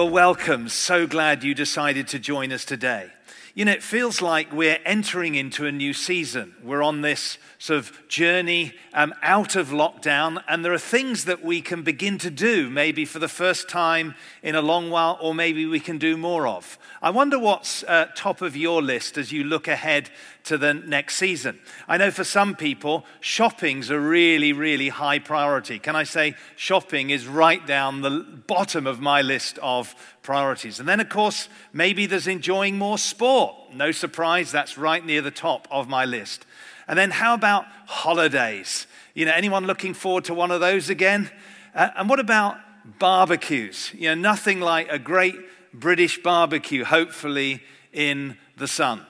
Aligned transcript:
Well, 0.00 0.08
welcome. 0.08 0.70
So 0.70 1.06
glad 1.06 1.44
you 1.44 1.54
decided 1.54 2.08
to 2.08 2.18
join 2.18 2.52
us 2.52 2.64
today. 2.64 3.10
You 3.54 3.66
know, 3.66 3.72
it 3.72 3.82
feels 3.82 4.22
like 4.22 4.50
we're 4.50 4.78
entering 4.86 5.34
into 5.34 5.66
a 5.66 5.72
new 5.72 5.92
season. 5.92 6.54
We're 6.64 6.82
on 6.82 7.02
this 7.02 7.36
sort 7.58 7.80
of 7.80 8.08
journey 8.08 8.72
um, 8.94 9.12
out 9.22 9.56
of 9.56 9.68
lockdown, 9.68 10.42
and 10.48 10.64
there 10.64 10.72
are 10.72 10.78
things 10.78 11.26
that 11.26 11.44
we 11.44 11.60
can 11.60 11.82
begin 11.82 12.16
to 12.16 12.30
do, 12.30 12.70
maybe 12.70 13.04
for 13.04 13.18
the 13.18 13.28
first 13.28 13.68
time 13.68 14.14
in 14.42 14.54
a 14.54 14.62
long 14.62 14.88
while, 14.88 15.18
or 15.20 15.34
maybe 15.34 15.66
we 15.66 15.80
can 15.80 15.98
do 15.98 16.16
more 16.16 16.46
of. 16.46 16.78
I 17.02 17.10
wonder 17.10 17.38
what's 17.38 17.84
uh, 17.84 18.06
top 18.16 18.40
of 18.40 18.56
your 18.56 18.80
list 18.80 19.18
as 19.18 19.32
you 19.32 19.44
look 19.44 19.68
ahead 19.68 20.08
to 20.44 20.58
the 20.58 20.74
next 20.74 21.16
season. 21.16 21.58
I 21.88 21.96
know 21.96 22.10
for 22.10 22.24
some 22.24 22.54
people, 22.54 23.04
shopping's 23.20 23.90
a 23.90 23.98
really, 23.98 24.52
really 24.52 24.88
high 24.88 25.18
priority. 25.18 25.78
Can 25.78 25.96
I 25.96 26.04
say 26.04 26.34
shopping 26.56 27.10
is 27.10 27.26
right 27.26 27.64
down 27.66 28.00
the 28.00 28.10
bottom 28.46 28.86
of 28.86 29.00
my 29.00 29.22
list 29.22 29.58
of 29.62 29.94
priorities? 30.22 30.80
And 30.80 30.88
then, 30.88 31.00
of 31.00 31.08
course, 31.08 31.48
maybe 31.72 32.06
there's 32.06 32.26
enjoying 32.26 32.78
more 32.78 32.98
sport. 32.98 33.54
No 33.74 33.92
surprise, 33.92 34.50
that's 34.52 34.78
right 34.78 35.04
near 35.04 35.22
the 35.22 35.30
top 35.30 35.68
of 35.70 35.88
my 35.88 36.04
list. 36.04 36.46
And 36.88 36.98
then 36.98 37.10
how 37.10 37.34
about 37.34 37.66
holidays? 37.86 38.86
You 39.14 39.26
know, 39.26 39.32
anyone 39.32 39.66
looking 39.66 39.94
forward 39.94 40.24
to 40.24 40.34
one 40.34 40.50
of 40.50 40.60
those 40.60 40.90
again? 40.90 41.30
Uh, 41.74 41.90
and 41.96 42.08
what 42.08 42.18
about 42.18 42.56
barbecues? 42.98 43.92
You 43.94 44.08
know, 44.08 44.14
nothing 44.14 44.60
like 44.60 44.88
a 44.90 44.98
great 44.98 45.36
British 45.72 46.20
barbecue, 46.22 46.84
hopefully 46.84 47.62
in 47.92 48.36
the 48.56 48.66
sun. 48.66 49.06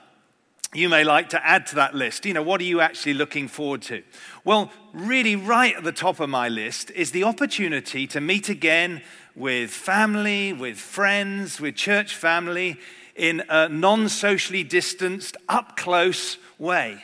You 0.73 0.87
may 0.87 1.03
like 1.03 1.29
to 1.29 1.45
add 1.45 1.65
to 1.67 1.75
that 1.75 1.95
list. 1.95 2.25
You 2.25 2.33
know, 2.33 2.43
what 2.43 2.61
are 2.61 2.65
you 2.65 2.79
actually 2.79 3.13
looking 3.13 3.49
forward 3.49 3.81
to? 3.83 4.03
Well, 4.45 4.71
really, 4.93 5.35
right 5.35 5.75
at 5.75 5.83
the 5.83 5.91
top 5.91 6.21
of 6.21 6.29
my 6.29 6.47
list 6.47 6.91
is 6.91 7.11
the 7.11 7.25
opportunity 7.25 8.07
to 8.07 8.21
meet 8.21 8.47
again 8.47 9.01
with 9.35 9.69
family, 9.69 10.53
with 10.53 10.77
friends, 10.77 11.59
with 11.59 11.75
church 11.75 12.15
family 12.15 12.79
in 13.17 13.43
a 13.49 13.67
non 13.67 14.07
socially 14.07 14.63
distanced, 14.63 15.35
up 15.49 15.75
close 15.75 16.37
way. 16.57 17.03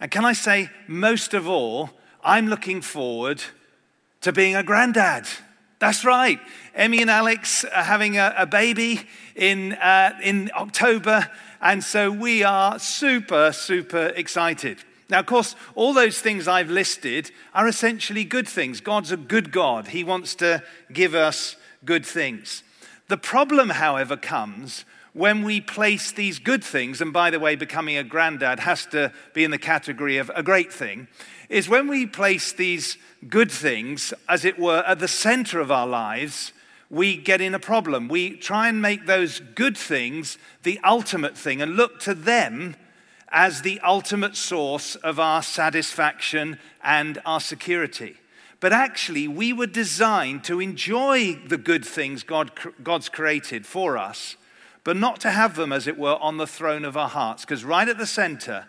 And 0.00 0.10
can 0.10 0.24
I 0.24 0.32
say, 0.32 0.68
most 0.88 1.32
of 1.32 1.48
all, 1.48 1.90
I'm 2.24 2.48
looking 2.48 2.80
forward 2.80 3.40
to 4.22 4.32
being 4.32 4.56
a 4.56 4.64
granddad. 4.64 5.28
That's 5.78 6.04
right. 6.04 6.40
Emmy 6.74 7.02
and 7.02 7.10
Alex 7.10 7.64
are 7.64 7.82
having 7.82 8.16
a, 8.16 8.34
a 8.38 8.46
baby 8.46 9.02
in, 9.34 9.74
uh, 9.74 10.18
in 10.22 10.50
October, 10.56 11.30
and 11.60 11.84
so 11.84 12.10
we 12.10 12.42
are 12.42 12.78
super, 12.78 13.52
super 13.52 14.06
excited. 14.16 14.78
Now, 15.10 15.20
of 15.20 15.26
course, 15.26 15.54
all 15.74 15.92
those 15.92 16.20
things 16.20 16.48
I've 16.48 16.70
listed 16.70 17.30
are 17.54 17.68
essentially 17.68 18.24
good 18.24 18.48
things. 18.48 18.80
God's 18.80 19.12
a 19.12 19.16
good 19.18 19.52
God, 19.52 19.88
He 19.88 20.02
wants 20.02 20.34
to 20.36 20.62
give 20.92 21.14
us 21.14 21.56
good 21.84 22.06
things. 22.06 22.62
The 23.08 23.18
problem, 23.18 23.68
however, 23.70 24.16
comes 24.16 24.84
when 25.12 25.44
we 25.44 25.60
place 25.60 26.12
these 26.12 26.38
good 26.38 26.64
things, 26.64 27.00
and 27.00 27.12
by 27.12 27.30
the 27.30 27.40
way, 27.40 27.54
becoming 27.54 27.96
a 27.96 28.04
granddad 28.04 28.60
has 28.60 28.84
to 28.86 29.12
be 29.32 29.44
in 29.44 29.50
the 29.50 29.58
category 29.58 30.18
of 30.18 30.30
a 30.34 30.42
great 30.42 30.72
thing, 30.72 31.08
is 31.48 31.68
when 31.68 31.88
we 31.88 32.06
place 32.06 32.52
these 32.52 32.98
good 33.28 33.50
things, 33.50 34.12
as 34.28 34.44
it 34.44 34.58
were, 34.58 34.84
at 34.86 34.98
the 34.98 35.08
center 35.08 35.60
of 35.60 35.70
our 35.70 35.86
lives, 35.86 36.52
we 36.90 37.16
get 37.16 37.40
in 37.40 37.54
a 37.54 37.58
problem. 37.58 38.08
We 38.08 38.36
try 38.36 38.68
and 38.68 38.80
make 38.80 39.06
those 39.06 39.40
good 39.40 39.76
things 39.76 40.38
the 40.62 40.80
ultimate 40.84 41.36
thing 41.36 41.60
and 41.60 41.76
look 41.76 42.00
to 42.00 42.14
them 42.14 42.76
as 43.28 43.62
the 43.62 43.80
ultimate 43.80 44.36
source 44.36 44.94
of 44.96 45.18
our 45.18 45.42
satisfaction 45.42 46.58
and 46.82 47.20
our 47.26 47.40
security. 47.40 48.16
But 48.60 48.72
actually, 48.72 49.28
we 49.28 49.52
were 49.52 49.66
designed 49.66 50.44
to 50.44 50.60
enjoy 50.60 51.34
the 51.46 51.58
good 51.58 51.84
things 51.84 52.22
God, 52.22 52.52
God's 52.82 53.08
created 53.08 53.66
for 53.66 53.98
us 53.98 54.36
but 54.86 54.96
not 54.96 55.18
to 55.18 55.32
have 55.32 55.56
them, 55.56 55.72
as 55.72 55.88
it 55.88 55.98
were, 55.98 56.14
on 56.20 56.36
the 56.36 56.46
throne 56.46 56.84
of 56.84 56.96
our 56.96 57.08
hearts. 57.08 57.44
Because 57.44 57.64
right 57.64 57.88
at 57.88 57.98
the 57.98 58.06
center, 58.06 58.66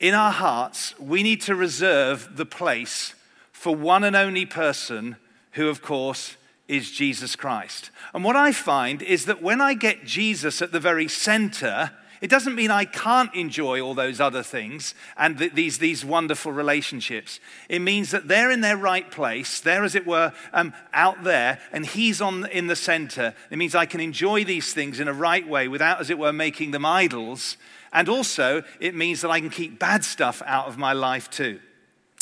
in 0.00 0.14
our 0.14 0.32
hearts, 0.32 0.98
we 0.98 1.22
need 1.22 1.42
to 1.42 1.54
reserve 1.54 2.36
the 2.36 2.46
place 2.46 3.14
for 3.52 3.76
one 3.76 4.02
and 4.02 4.16
only 4.16 4.46
person 4.46 5.16
who, 5.52 5.68
of 5.68 5.82
course, 5.82 6.36
is 6.66 6.90
Jesus 6.90 7.36
Christ. 7.36 7.90
And 8.14 8.24
what 8.24 8.36
I 8.36 8.52
find 8.52 9.02
is 9.02 9.26
that 9.26 9.42
when 9.42 9.60
I 9.60 9.74
get 9.74 10.04
Jesus 10.04 10.62
at 10.62 10.72
the 10.72 10.80
very 10.80 11.08
center, 11.08 11.90
it 12.20 12.30
doesn't 12.30 12.54
mean 12.54 12.70
I 12.70 12.84
can't 12.84 13.34
enjoy 13.34 13.80
all 13.80 13.94
those 13.94 14.20
other 14.20 14.42
things 14.42 14.94
and 15.16 15.38
th- 15.38 15.52
these, 15.52 15.78
these 15.78 16.04
wonderful 16.04 16.52
relationships. 16.52 17.40
It 17.68 17.80
means 17.80 18.10
that 18.10 18.28
they're 18.28 18.50
in 18.50 18.60
their 18.60 18.76
right 18.76 19.10
place, 19.10 19.60
they're, 19.60 19.84
as 19.84 19.94
it 19.94 20.06
were, 20.06 20.32
um, 20.52 20.72
out 20.92 21.24
there, 21.24 21.60
and 21.72 21.84
He's 21.84 22.20
on, 22.20 22.46
in 22.46 22.66
the 22.66 22.76
center. 22.76 23.34
It 23.50 23.58
means 23.58 23.74
I 23.74 23.86
can 23.86 24.00
enjoy 24.00 24.44
these 24.44 24.72
things 24.72 25.00
in 25.00 25.08
a 25.08 25.14
right 25.14 25.46
way 25.46 25.66
without, 25.66 26.00
as 26.00 26.10
it 26.10 26.18
were, 26.18 26.32
making 26.32 26.70
them 26.70 26.86
idols. 26.86 27.56
And 27.92 28.08
also, 28.08 28.62
it 28.78 28.94
means 28.94 29.20
that 29.20 29.30
I 29.30 29.40
can 29.40 29.50
keep 29.50 29.78
bad 29.78 30.04
stuff 30.04 30.42
out 30.46 30.66
of 30.66 30.78
my 30.78 30.92
life 30.92 31.30
too. 31.30 31.60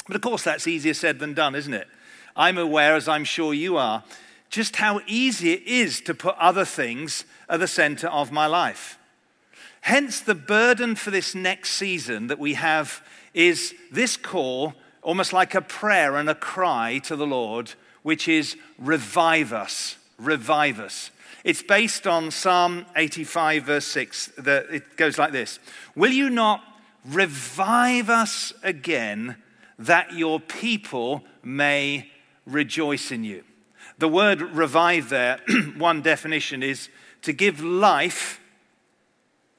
But 0.06 0.16
of 0.16 0.22
course, 0.22 0.42
that's 0.42 0.66
easier 0.66 0.94
said 0.94 1.18
than 1.18 1.34
done, 1.34 1.54
isn't 1.54 1.74
it? 1.74 1.86
I'm 2.34 2.56
aware, 2.56 2.94
as 2.94 3.08
I'm 3.08 3.24
sure 3.24 3.52
you 3.52 3.76
are, 3.76 4.04
just 4.48 4.76
how 4.76 5.00
easy 5.06 5.52
it 5.52 5.62
is 5.66 6.00
to 6.02 6.14
put 6.14 6.36
other 6.36 6.64
things 6.64 7.24
at 7.48 7.60
the 7.60 7.68
center 7.68 8.08
of 8.08 8.32
my 8.32 8.46
life. 8.46 8.98
Hence, 9.82 10.20
the 10.20 10.34
burden 10.34 10.94
for 10.94 11.10
this 11.10 11.34
next 11.34 11.72
season 11.72 12.28
that 12.28 12.38
we 12.38 12.54
have 12.54 13.02
is 13.34 13.74
this 13.90 14.16
call, 14.16 14.74
almost 15.02 15.32
like 15.32 15.54
a 15.54 15.60
prayer 15.60 16.16
and 16.16 16.28
a 16.30 16.34
cry 16.34 16.98
to 17.04 17.16
the 17.16 17.26
Lord, 17.26 17.74
which 18.02 18.26
is 18.28 18.56
revive 18.78 19.52
us, 19.52 19.96
revive 20.18 20.80
us. 20.80 21.10
It's 21.48 21.62
based 21.62 22.06
on 22.06 22.30
Psalm 22.30 22.84
85, 22.94 23.64
verse 23.64 23.86
6. 23.86 24.32
that 24.36 24.66
It 24.68 24.98
goes 24.98 25.16
like 25.16 25.32
this 25.32 25.58
Will 25.96 26.12
you 26.12 26.28
not 26.28 26.62
revive 27.06 28.10
us 28.10 28.52
again 28.62 29.36
that 29.78 30.12
your 30.12 30.40
people 30.40 31.24
may 31.42 32.10
rejoice 32.44 33.10
in 33.10 33.24
you? 33.24 33.44
The 33.96 34.08
word 34.08 34.42
revive 34.42 35.08
there, 35.08 35.40
one 35.78 36.02
definition 36.02 36.62
is 36.62 36.90
to 37.22 37.32
give 37.32 37.62
life 37.62 38.42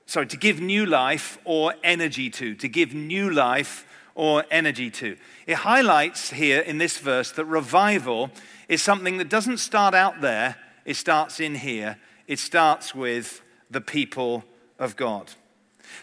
sorry, 0.05 0.27
to 0.27 0.37
give 0.37 0.61
new 0.61 0.85
life 0.85 1.39
or 1.43 1.73
energy 1.83 2.29
to, 2.29 2.53
to 2.53 2.67
give 2.69 2.93
new 2.93 3.31
life 3.31 3.87
or 4.13 4.45
energy 4.51 4.91
to. 4.91 5.17
It 5.47 5.55
highlights 5.55 6.29
here 6.29 6.59
in 6.59 6.77
this 6.77 6.99
verse 6.99 7.31
that 7.31 7.45
revival 7.45 8.29
is 8.67 8.83
something 8.83 9.17
that 9.17 9.29
doesn't 9.29 9.57
start 9.57 9.95
out 9.95 10.21
there, 10.21 10.55
it 10.85 10.95
starts 10.95 11.39
in 11.39 11.55
here. 11.55 11.97
It 12.27 12.39
starts 12.39 12.93
with 12.93 13.41
the 13.69 13.81
people 13.81 14.43
of 14.77 14.95
God. 14.95 15.31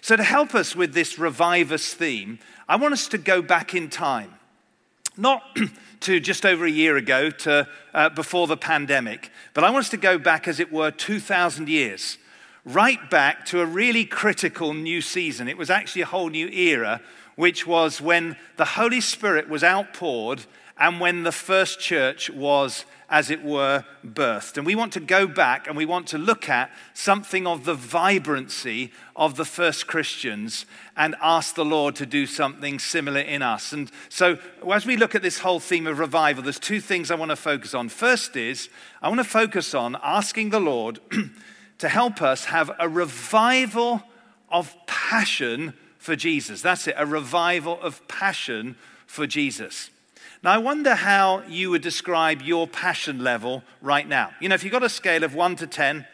So, 0.01 0.17
to 0.17 0.23
help 0.23 0.55
us 0.55 0.75
with 0.75 0.95
this 0.95 1.19
revive 1.19 1.71
us 1.71 1.95
theme, 1.95 2.39
I 2.69 2.77
want 2.77 2.93
us 2.93 3.09
to 3.09 3.19
go 3.19 3.41
back 3.43 3.75
in 3.75 3.89
time. 3.89 4.35
Not 5.17 5.43
to 6.01 6.21
just 6.21 6.45
over 6.45 6.65
a 6.65 6.71
year 6.71 6.97
ago, 6.97 7.31
to 7.31 7.69
uh, 7.95 8.09
before 8.11 8.47
the 8.47 8.57
pandemic, 8.57 9.31
but 9.55 9.65
I 9.65 9.71
want 9.71 9.85
us 9.85 9.91
to 9.91 9.97
go 9.97 10.19
back, 10.19 10.49
as 10.49 10.61
it 10.61 10.73
were, 10.73 10.91
2,000 10.91 11.69
years 11.69 12.19
right 12.67 13.09
back 13.11 13.47
to 13.47 13.61
a 13.61 13.67
really 13.67 14.05
critical 14.05 14.75
new 14.75 15.01
season. 15.01 15.49
It 15.49 15.57
was 15.57 15.71
actually 15.71 16.03
a 16.03 16.07
whole 16.07 16.29
new 16.29 16.49
era, 16.49 17.01
which 17.37 17.67
was 17.67 18.01
when 18.01 18.37
the 18.57 18.65
Holy 18.65 19.01
Spirit 19.01 19.49
was 19.49 19.63
outpoured 19.63 20.45
and 20.77 21.01
when 21.01 21.23
the 21.23 21.33
first 21.33 21.79
church 21.79 22.29
was, 22.29 22.85
as 23.09 23.31
it 23.31 23.45
were, 23.45 23.85
birthed. 24.05 24.57
And 24.57 24.67
we 24.67 24.75
want 24.75 24.93
to 24.95 25.01
go 25.01 25.27
back 25.27 25.67
and 25.69 25.77
we 25.77 25.87
want 25.87 26.09
to 26.09 26.19
look 26.19 26.49
at 26.49 26.71
something 26.93 27.47
of 27.47 27.65
the 27.65 27.75
vibrancy 27.75 28.93
of 29.15 29.37
the 29.37 29.45
first 29.45 29.87
Christians 29.87 30.67
and 30.97 31.15
ask 31.23 31.55
the 31.55 31.65
Lord 31.65 31.95
to 31.97 32.07
do 32.07 32.27
something 32.27 32.79
similar 32.79 33.21
in 33.21 33.43
us. 33.43 33.73
And 33.73 33.91
so, 34.09 34.39
as 34.71 34.87
we 34.87 34.97
look 34.97 35.15
at 35.15 35.23
this 35.23 35.39
whole 35.39 35.61
theme 35.61 35.87
of 35.87 35.99
revival, 35.99 36.43
there's 36.43 36.59
two 36.59 36.81
things 36.81 37.11
I 37.11 37.15
want 37.15 37.31
to 37.31 37.37
focus 37.37 37.75
on. 37.75 37.89
First 37.89 38.37
is, 38.37 38.69
I 39.01 39.09
want 39.09 39.21
to 39.21 39.25
focus 39.25 39.75
on 39.75 39.97
asking 40.03 40.51
the 40.51 40.61
Lord. 40.61 41.01
to 41.79 41.89
help 41.89 42.23
us 42.23 42.47
have 42.47 42.71
a 42.79 42.89
revival 42.89 44.03
of 44.49 44.75
passion 44.87 45.75
for 45.99 46.17
Jesus. 46.17 46.63
That's 46.63 46.87
it, 46.87 46.95
a 46.97 47.07
revival 47.07 47.81
of 47.81 48.07
passion 48.09 48.77
for 49.07 49.27
Jesus. 49.27 49.91
Now, 50.47 50.53
I 50.53 50.59
wonder 50.59 50.95
how 50.95 51.43
you 51.49 51.71
would 51.71 51.83
describe 51.83 52.41
your 52.41 52.69
passion 52.69 53.19
level 53.25 53.65
right 53.83 54.07
now. 54.07 54.31
You 54.41 54.49
know, 54.49 54.55
if 54.55 54.63
you've 54.63 54.73
got 54.73 54.85
a 54.85 54.89
scale 54.89 55.25
of 55.25 55.35
1 55.35 55.57
to 55.57 55.67
10, 55.67 56.07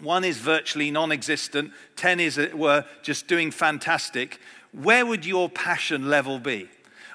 1 0.00 0.24
is 0.24 0.36
virtually 0.36 0.90
non 0.90 1.10
existent, 1.10 1.72
10 1.96 2.20
is, 2.20 2.36
it 2.36 2.58
were 2.58 2.84
just 3.00 3.26
doing 3.26 3.50
fantastic, 3.50 4.38
where 4.72 5.06
would 5.06 5.24
your 5.24 5.48
passion 5.48 6.10
level 6.10 6.38
be? 6.38 6.68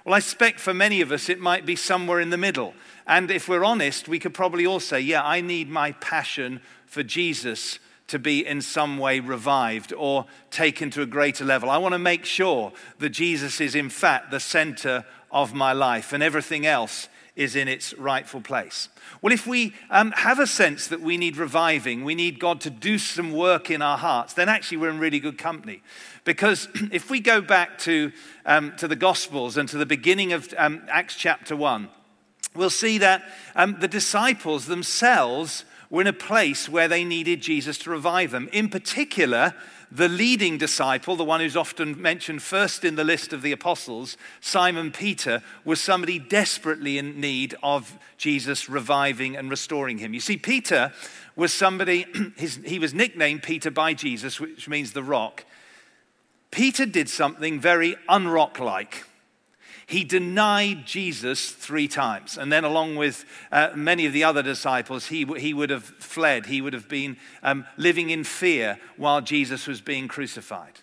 Well, 0.04 0.16
I 0.16 0.20
suspect 0.22 0.60
for 0.60 0.74
many 0.74 1.02
of 1.02 1.12
us 1.12 1.30
it 1.30 1.40
might 1.40 1.68
be 1.68 1.76
somewhere 1.76 2.20
in 2.20 2.32
the 2.32 2.36
middle. 2.38 2.74
And 3.06 3.30
if 3.30 3.48
we're 3.48 3.64
honest, 3.64 4.08
we 4.08 4.18
could 4.18 4.34
probably 4.34 4.66
all 4.66 4.80
say, 4.80 5.00
yeah, 5.02 5.24
I 5.24 5.42
need 5.42 5.70
my 5.70 5.92
passion 5.92 6.62
for 6.88 7.04
Jesus 7.04 7.78
to 8.08 8.18
be 8.18 8.44
in 8.44 8.60
some 8.60 8.98
way 8.98 9.20
revived 9.20 9.94
or 9.94 10.26
taken 10.50 10.90
to 10.90 11.04
a 11.04 11.06
greater 11.06 11.46
level. 11.46 11.70
I 11.70 11.78
want 11.78 11.94
to 11.94 12.00
make 12.00 12.26
sure 12.26 12.74
that 12.98 13.10
Jesus 13.10 13.62
is, 13.62 13.76
in 13.76 13.90
fact, 13.90 14.32
the 14.32 14.40
center 14.40 15.06
of 15.32 15.54
my 15.54 15.74
life 15.74 16.14
and 16.14 16.24
everything 16.24 16.66
else 16.66 17.08
is 17.36 17.56
in 17.56 17.70
its 17.70 17.94
rightful 17.94 18.42
place. 18.42 18.90
Well, 19.22 19.32
if 19.32 19.48
we 19.48 19.74
um, 19.90 20.12
have 20.12 20.40
a 20.40 20.48
sense 20.48 20.88
that 20.88 21.00
we 21.00 21.16
need 21.16 21.38
reviving, 21.38 22.04
we 22.04 22.14
need 22.14 22.38
God 22.38 22.60
to 22.62 22.70
do 22.70 22.98
some 22.98 23.32
work 23.32 23.72
in 23.72 23.82
our 23.82 23.98
hearts, 23.98 24.34
then 24.34 24.50
actually 24.50 24.78
we're 24.78 24.90
in 24.90 25.00
really 25.00 25.22
good 25.22 25.38
company. 25.38 25.82
Because 26.26 26.68
if 26.92 27.10
we 27.10 27.22
go 27.22 27.40
back 27.40 27.78
to, 27.80 28.12
um, 28.46 28.76
to 28.76 28.90
the 28.90 28.96
Gospels 28.98 29.56
and 29.56 29.70
to 29.70 29.78
the 29.78 29.86
beginning 29.86 30.34
of 30.34 30.54
um, 30.58 30.82
Acts 30.90 31.16
chapter 31.16 31.56
1, 31.56 31.88
we'll 32.56 32.70
see 32.70 32.98
that 32.98 33.24
um, 33.56 33.78
the 33.80 33.88
disciples 33.88 34.66
themselves 34.66 35.64
were 35.90 36.02
in 36.02 36.08
a 36.08 36.14
place 36.14 36.68
where 36.68 36.90
they 36.90 37.06
needed 37.06 37.42
Jesus 37.42 37.78
to 37.80 37.90
revive 37.90 38.32
them. 38.32 38.50
In 38.52 38.70
particular, 38.70 39.54
the 39.92 40.08
leading 40.08 40.58
disciple, 40.58 41.16
the 41.16 41.24
one 41.24 41.40
who's 41.40 41.58
often 41.58 42.00
mentioned 42.00 42.44
first 42.44 42.86
in 42.86 42.96
the 42.96 43.04
list 43.04 43.34
of 43.34 43.42
the 43.42 43.52
apostles, 43.52 44.18
Simon 44.40 44.92
Peter, 44.92 45.42
was 45.66 45.82
somebody 45.82 46.20
desperately 46.20 46.98
in 46.98 47.20
need 47.20 47.56
of 47.64 47.98
Jesus 48.18 48.70
reviving 48.70 49.36
and 49.36 49.50
restoring 49.50 49.98
him. 49.98 50.14
You 50.14 50.20
see, 50.20 50.38
Peter 50.38 50.94
was 51.36 51.52
somebody, 51.52 52.06
his, 52.38 52.60
he 52.64 52.78
was 52.78 52.94
nicknamed 52.94 53.42
Peter 53.42 53.72
by 53.72 53.94
Jesus, 53.94 54.40
which 54.40 54.68
means 54.68 54.94
the 54.94 55.04
rock. 55.04 55.46
Peter 56.52 56.86
did 56.86 57.10
something 57.10 57.60
very 57.60 57.96
unrock 58.08 58.60
like. 58.60 59.06
He 59.90 60.04
denied 60.04 60.86
Jesus 60.86 61.50
three 61.50 61.88
times. 61.88 62.38
And 62.38 62.52
then, 62.52 62.64
along 62.64 62.96
with 62.96 63.26
uh, 63.52 63.72
many 63.74 64.06
of 64.06 64.14
the 64.14 64.24
other 64.24 64.44
disciples, 64.44 65.08
he, 65.08 65.26
he 65.40 65.52
would 65.52 65.72
have 65.72 65.84
fled. 65.84 66.46
He 66.46 66.62
would 66.62 66.74
have 66.74 66.88
been 66.88 67.18
um, 67.42 67.66
living 67.76 68.12
in 68.12 68.24
fear 68.24 68.78
while 68.98 69.20
Jesus 69.20 69.66
was 69.66 69.82
being 69.82 70.08
crucified. 70.08 70.74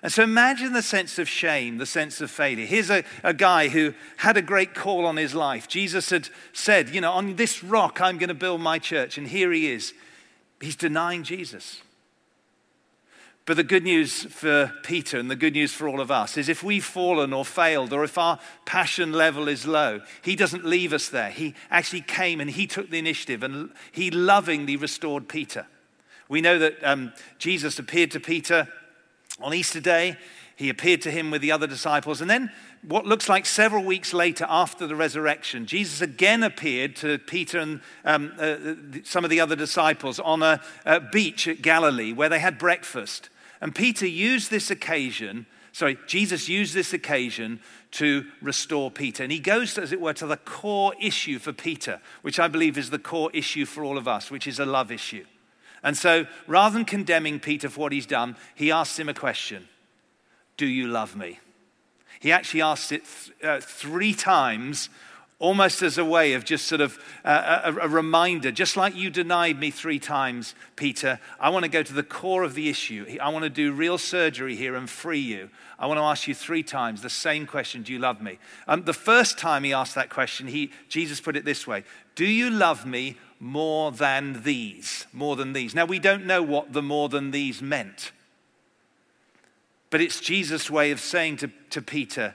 And 0.00 0.12
so 0.12 0.22
imagine 0.22 0.74
the 0.74 0.80
sense 0.80 1.18
of 1.18 1.28
shame, 1.28 1.78
the 1.78 1.86
sense 1.86 2.20
of 2.20 2.30
failure. 2.30 2.66
Here's 2.66 2.88
a, 2.88 3.02
a 3.24 3.34
guy 3.34 3.66
who 3.66 3.94
had 4.18 4.36
a 4.36 4.42
great 4.42 4.76
call 4.76 5.06
on 5.06 5.16
his 5.16 5.34
life. 5.34 5.66
Jesus 5.66 6.10
had 6.10 6.28
said, 6.52 6.90
You 6.90 7.00
know, 7.00 7.10
on 7.10 7.34
this 7.34 7.64
rock 7.64 8.00
I'm 8.00 8.16
going 8.16 8.28
to 8.28 8.34
build 8.34 8.60
my 8.60 8.78
church. 8.78 9.18
And 9.18 9.26
here 9.26 9.50
he 9.50 9.72
is. 9.72 9.92
He's 10.60 10.76
denying 10.76 11.24
Jesus. 11.24 11.82
But 13.50 13.56
the 13.56 13.64
good 13.64 13.82
news 13.82 14.22
for 14.26 14.72
Peter 14.84 15.18
and 15.18 15.28
the 15.28 15.34
good 15.34 15.54
news 15.54 15.72
for 15.72 15.88
all 15.88 16.00
of 16.00 16.08
us 16.08 16.36
is 16.36 16.48
if 16.48 16.62
we've 16.62 16.84
fallen 16.84 17.32
or 17.32 17.44
failed 17.44 17.92
or 17.92 18.04
if 18.04 18.16
our 18.16 18.38
passion 18.64 19.12
level 19.12 19.48
is 19.48 19.66
low, 19.66 20.02
he 20.22 20.36
doesn't 20.36 20.64
leave 20.64 20.92
us 20.92 21.08
there. 21.08 21.30
He 21.30 21.56
actually 21.68 22.02
came 22.02 22.40
and 22.40 22.48
he 22.48 22.68
took 22.68 22.90
the 22.90 23.00
initiative 23.00 23.42
and 23.42 23.72
he 23.90 24.08
lovingly 24.12 24.76
restored 24.76 25.26
Peter. 25.26 25.66
We 26.28 26.40
know 26.40 26.60
that 26.60 26.76
um, 26.84 27.12
Jesus 27.40 27.80
appeared 27.80 28.12
to 28.12 28.20
Peter 28.20 28.68
on 29.40 29.52
Easter 29.52 29.80
Day. 29.80 30.16
He 30.54 30.68
appeared 30.68 31.02
to 31.02 31.10
him 31.10 31.32
with 31.32 31.42
the 31.42 31.50
other 31.50 31.66
disciples. 31.66 32.20
And 32.20 32.30
then, 32.30 32.52
what 32.86 33.04
looks 33.04 33.28
like 33.28 33.46
several 33.46 33.82
weeks 33.82 34.14
later 34.14 34.46
after 34.48 34.86
the 34.86 34.94
resurrection, 34.94 35.66
Jesus 35.66 36.00
again 36.00 36.44
appeared 36.44 36.94
to 36.96 37.18
Peter 37.18 37.58
and 37.58 37.80
um, 38.04 38.32
uh, 38.38 38.74
some 39.02 39.24
of 39.24 39.30
the 39.30 39.40
other 39.40 39.56
disciples 39.56 40.20
on 40.20 40.40
a, 40.44 40.60
a 40.86 41.00
beach 41.00 41.48
at 41.48 41.62
Galilee 41.62 42.12
where 42.12 42.28
they 42.28 42.38
had 42.38 42.56
breakfast. 42.56 43.28
And 43.60 43.74
Peter 43.74 44.06
used 44.06 44.50
this 44.50 44.70
occasion, 44.70 45.46
sorry, 45.72 45.98
Jesus 46.06 46.48
used 46.48 46.74
this 46.74 46.92
occasion 46.92 47.60
to 47.92 48.26
restore 48.40 48.90
Peter. 48.90 49.22
And 49.22 49.32
he 49.32 49.40
goes, 49.40 49.76
as 49.76 49.92
it 49.92 50.00
were, 50.00 50.14
to 50.14 50.26
the 50.26 50.36
core 50.36 50.94
issue 51.00 51.38
for 51.38 51.52
Peter, 51.52 52.00
which 52.22 52.40
I 52.40 52.48
believe 52.48 52.78
is 52.78 52.90
the 52.90 52.98
core 52.98 53.30
issue 53.32 53.66
for 53.66 53.84
all 53.84 53.98
of 53.98 54.08
us, 54.08 54.30
which 54.30 54.46
is 54.46 54.58
a 54.58 54.66
love 54.66 54.90
issue. 54.90 55.24
And 55.82 55.96
so 55.96 56.26
rather 56.46 56.74
than 56.74 56.84
condemning 56.84 57.40
Peter 57.40 57.68
for 57.68 57.80
what 57.80 57.92
he's 57.92 58.06
done, 58.06 58.36
he 58.54 58.70
asks 58.70 58.98
him 58.98 59.08
a 59.08 59.14
question 59.14 59.68
Do 60.56 60.66
you 60.66 60.88
love 60.88 61.16
me? 61.16 61.38
He 62.20 62.32
actually 62.32 62.62
asks 62.62 62.92
it 62.92 63.02
th- 63.04 63.42
uh, 63.42 63.60
three 63.60 64.12
times 64.12 64.90
almost 65.40 65.80
as 65.82 65.96
a 65.98 66.04
way 66.04 66.34
of 66.34 66.44
just 66.44 66.66
sort 66.66 66.82
of 66.82 66.98
uh, 67.24 67.62
a, 67.64 67.86
a, 67.86 67.88
reminder, 67.88 68.52
just 68.52 68.76
like 68.76 68.94
you 68.94 69.08
denied 69.08 69.58
me 69.58 69.70
three 69.70 69.98
times, 69.98 70.54
Peter, 70.76 71.18
I 71.40 71.48
want 71.48 71.64
to 71.64 71.70
go 71.70 71.82
to 71.82 71.92
the 71.94 72.02
core 72.02 72.44
of 72.44 72.54
the 72.54 72.68
issue. 72.68 73.18
I 73.20 73.30
want 73.30 73.44
to 73.44 73.50
do 73.50 73.72
real 73.72 73.96
surgery 73.96 74.54
here 74.54 74.76
and 74.76 74.88
free 74.88 75.18
you. 75.18 75.48
I 75.78 75.86
want 75.86 75.98
to 75.98 76.04
ask 76.04 76.28
you 76.28 76.34
three 76.34 76.62
times 76.62 77.00
the 77.00 77.10
same 77.10 77.46
question 77.46 77.82
Do 77.82 77.92
you 77.92 77.98
love 77.98 78.20
me? 78.20 78.38
Um, 78.68 78.84
the 78.84 78.92
first 78.92 79.38
time 79.38 79.64
he 79.64 79.72
asked 79.72 79.94
that 79.94 80.10
question, 80.10 80.46
he, 80.46 80.70
Jesus 80.88 81.20
put 81.20 81.36
it 81.36 81.44
this 81.46 81.66
way 81.66 81.84
Do 82.14 82.26
you 82.26 82.50
love 82.50 82.86
me 82.86 83.16
more 83.40 83.90
than 83.90 84.42
these? 84.42 85.06
More 85.12 85.36
than 85.36 85.54
these. 85.54 85.74
Now, 85.74 85.86
we 85.86 85.98
don't 85.98 86.26
know 86.26 86.42
what 86.42 86.74
the 86.74 86.82
more 86.82 87.08
than 87.08 87.30
these 87.30 87.62
meant. 87.62 88.12
But 89.88 90.02
it's 90.02 90.20
Jesus' 90.20 90.70
way 90.70 90.90
of 90.90 91.00
saying 91.00 91.38
to, 91.38 91.50
to 91.70 91.82
Peter, 91.82 92.34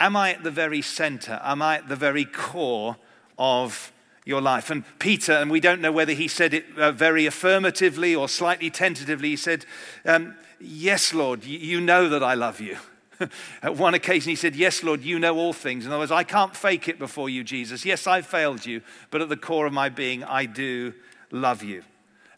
Am 0.00 0.16
I 0.16 0.32
at 0.32 0.42
the 0.42 0.50
very 0.50 0.80
center? 0.80 1.40
Am 1.44 1.60
I 1.60 1.76
at 1.76 1.88
the 1.88 1.96
very 1.96 2.24
core 2.24 2.96
of 3.38 3.92
your 4.24 4.40
life? 4.40 4.70
And 4.70 4.82
Peter, 4.98 5.32
and 5.32 5.50
we 5.50 5.60
don't 5.60 5.82
know 5.82 5.92
whether 5.92 6.14
he 6.14 6.26
said 6.26 6.54
it 6.54 6.64
uh, 6.78 6.90
very 6.90 7.26
affirmatively 7.26 8.14
or 8.14 8.26
slightly 8.26 8.70
tentatively, 8.70 9.28
he 9.28 9.36
said, 9.36 9.66
um, 10.06 10.34
Yes, 10.58 11.14
Lord, 11.14 11.44
you 11.44 11.80
know 11.80 12.08
that 12.10 12.22
I 12.22 12.34
love 12.34 12.60
you. 12.60 12.76
At 13.62 13.76
one 13.76 13.94
occasion, 13.94 14.30
he 14.30 14.36
said, 14.36 14.56
Yes, 14.56 14.82
Lord, 14.82 15.02
you 15.02 15.18
know 15.18 15.36
all 15.36 15.52
things. 15.52 15.84
In 15.84 15.92
other 15.92 16.00
words, 16.00 16.12
I 16.12 16.24
can't 16.24 16.56
fake 16.56 16.88
it 16.88 16.98
before 16.98 17.28
you, 17.28 17.44
Jesus. 17.44 17.84
Yes, 17.84 18.06
I've 18.06 18.26
failed 18.26 18.66
you, 18.66 18.80
but 19.10 19.20
at 19.20 19.28
the 19.28 19.36
core 19.36 19.66
of 19.66 19.72
my 19.72 19.88
being, 19.88 20.24
I 20.24 20.46
do 20.46 20.94
love 21.30 21.62
you. 21.62 21.82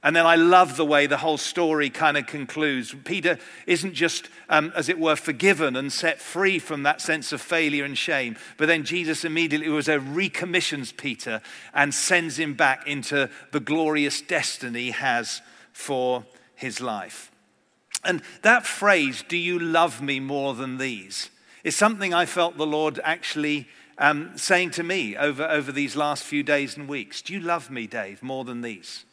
And 0.04 0.16
then 0.16 0.26
I 0.26 0.34
love 0.34 0.76
the 0.76 0.84
way 0.84 1.06
the 1.06 1.18
whole 1.18 1.38
story 1.38 1.88
kind 1.88 2.16
of 2.16 2.26
concludes. 2.26 2.94
Peter 3.04 3.38
isn't 3.68 3.94
just, 3.94 4.28
um, 4.48 4.72
as 4.74 4.88
it 4.88 4.98
were, 4.98 5.14
forgiven 5.14 5.76
and 5.76 5.92
set 5.92 6.20
free 6.20 6.58
from 6.58 6.82
that 6.82 7.00
sense 7.00 7.32
of 7.32 7.40
failure 7.40 7.84
and 7.84 7.96
shame, 7.96 8.36
but 8.56 8.66
then 8.66 8.84
Jesus 8.84 9.24
immediately 9.24 9.68
was 9.68 9.88
a 9.88 10.00
recommissions 10.00 10.90
Peter 10.90 11.40
and 11.72 11.94
sends 11.94 12.36
him 12.38 12.54
back 12.54 12.86
into 12.86 13.30
the 13.52 13.60
glorious 13.60 14.20
destiny 14.20 14.82
he 14.82 14.90
has 14.90 15.40
for 15.72 16.24
his 16.56 16.80
life. 16.80 17.30
And 18.04 18.22
that 18.42 18.66
phrase, 18.66 19.22
do 19.28 19.36
you 19.36 19.58
love 19.60 20.02
me 20.02 20.18
more 20.18 20.54
than 20.54 20.78
these, 20.78 21.30
is 21.62 21.76
something 21.76 22.12
I 22.12 22.26
felt 22.26 22.56
the 22.56 22.66
Lord 22.66 22.98
actually 23.04 23.68
um, 23.98 24.36
saying 24.36 24.72
to 24.72 24.82
me 24.82 25.16
over, 25.16 25.44
over 25.44 25.70
these 25.70 25.94
last 25.94 26.24
few 26.24 26.42
days 26.42 26.76
and 26.76 26.88
weeks. 26.88 27.22
Do 27.22 27.32
you 27.32 27.40
love 27.40 27.70
me, 27.70 27.86
Dave, 27.86 28.20
more 28.20 28.44
than 28.44 28.62
these? 28.62 29.04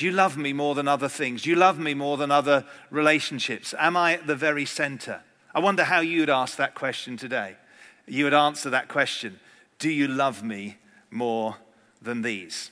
Do 0.00 0.06
you 0.06 0.12
love 0.12 0.38
me 0.38 0.54
more 0.54 0.74
than 0.74 0.88
other 0.88 1.10
things? 1.10 1.42
Do 1.42 1.50
you 1.50 1.56
love 1.56 1.78
me 1.78 1.92
more 1.92 2.16
than 2.16 2.30
other 2.30 2.64
relationships? 2.88 3.74
Am 3.78 3.98
I 3.98 4.14
at 4.14 4.26
the 4.26 4.34
very 4.34 4.64
center? 4.64 5.20
I 5.54 5.60
wonder 5.60 5.84
how 5.84 6.00
you'd 6.00 6.30
ask 6.30 6.56
that 6.56 6.74
question 6.74 7.18
today. 7.18 7.56
You 8.06 8.24
would 8.24 8.32
answer 8.32 8.70
that 8.70 8.88
question 8.88 9.38
Do 9.78 9.90
you 9.90 10.08
love 10.08 10.42
me 10.42 10.78
more 11.10 11.56
than 12.00 12.22
these? 12.22 12.70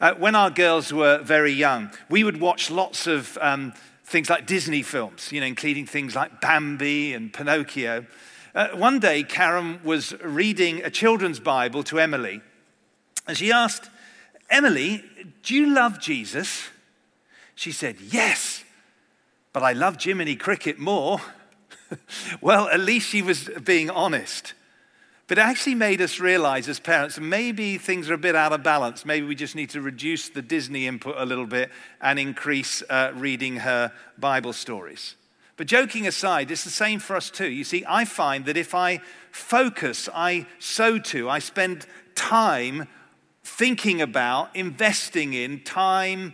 Uh, 0.00 0.14
when 0.14 0.34
our 0.34 0.48
girls 0.48 0.94
were 0.94 1.18
very 1.18 1.52
young, 1.52 1.90
we 2.08 2.24
would 2.24 2.40
watch 2.40 2.70
lots 2.70 3.06
of 3.06 3.36
um, 3.42 3.74
things 4.06 4.30
like 4.30 4.46
Disney 4.46 4.80
films, 4.80 5.30
you 5.30 5.42
know, 5.42 5.46
including 5.46 5.84
things 5.84 6.16
like 6.16 6.40
Bambi 6.40 7.12
and 7.12 7.34
Pinocchio. 7.34 8.06
Uh, 8.54 8.68
one 8.68 8.98
day, 8.98 9.24
Karen 9.24 9.78
was 9.84 10.14
reading 10.22 10.82
a 10.82 10.88
children's 10.88 11.38
Bible 11.38 11.82
to 11.82 12.00
Emily, 12.00 12.40
and 13.28 13.36
she 13.36 13.52
asked, 13.52 13.90
Emily, 14.52 15.02
do 15.42 15.54
you 15.54 15.74
love 15.74 15.98
Jesus? 15.98 16.68
She 17.54 17.72
said, 17.72 17.96
Yes, 18.00 18.62
but 19.52 19.62
I 19.62 19.72
love 19.72 20.00
Jiminy 20.00 20.36
Cricket 20.36 20.78
more. 20.78 21.20
well, 22.40 22.68
at 22.68 22.80
least 22.80 23.08
she 23.08 23.22
was 23.22 23.48
being 23.64 23.88
honest. 23.90 24.52
But 25.26 25.38
it 25.38 25.42
actually 25.42 25.76
made 25.76 26.02
us 26.02 26.20
realize 26.20 26.68
as 26.68 26.78
parents 26.78 27.18
maybe 27.18 27.78
things 27.78 28.10
are 28.10 28.14
a 28.14 28.18
bit 28.18 28.36
out 28.36 28.52
of 28.52 28.62
balance. 28.62 29.06
Maybe 29.06 29.26
we 29.26 29.34
just 29.34 29.56
need 29.56 29.70
to 29.70 29.80
reduce 29.80 30.28
the 30.28 30.42
Disney 30.42 30.86
input 30.86 31.14
a 31.16 31.24
little 31.24 31.46
bit 31.46 31.70
and 32.02 32.18
increase 32.18 32.82
uh, 32.90 33.12
reading 33.14 33.56
her 33.56 33.92
Bible 34.18 34.52
stories. 34.52 35.16
But 35.56 35.66
joking 35.66 36.06
aside, 36.06 36.50
it's 36.50 36.64
the 36.64 36.70
same 36.70 36.98
for 36.98 37.16
us 37.16 37.30
too. 37.30 37.48
You 37.48 37.64
see, 37.64 37.84
I 37.88 38.04
find 38.04 38.44
that 38.44 38.58
if 38.58 38.74
I 38.74 39.00
focus, 39.30 40.10
I 40.12 40.46
sow 40.58 40.98
to, 40.98 41.30
I 41.30 41.38
spend 41.38 41.86
time 42.14 42.88
thinking 43.42 44.00
about 44.00 44.54
investing 44.54 45.34
in 45.34 45.60
time, 45.60 46.32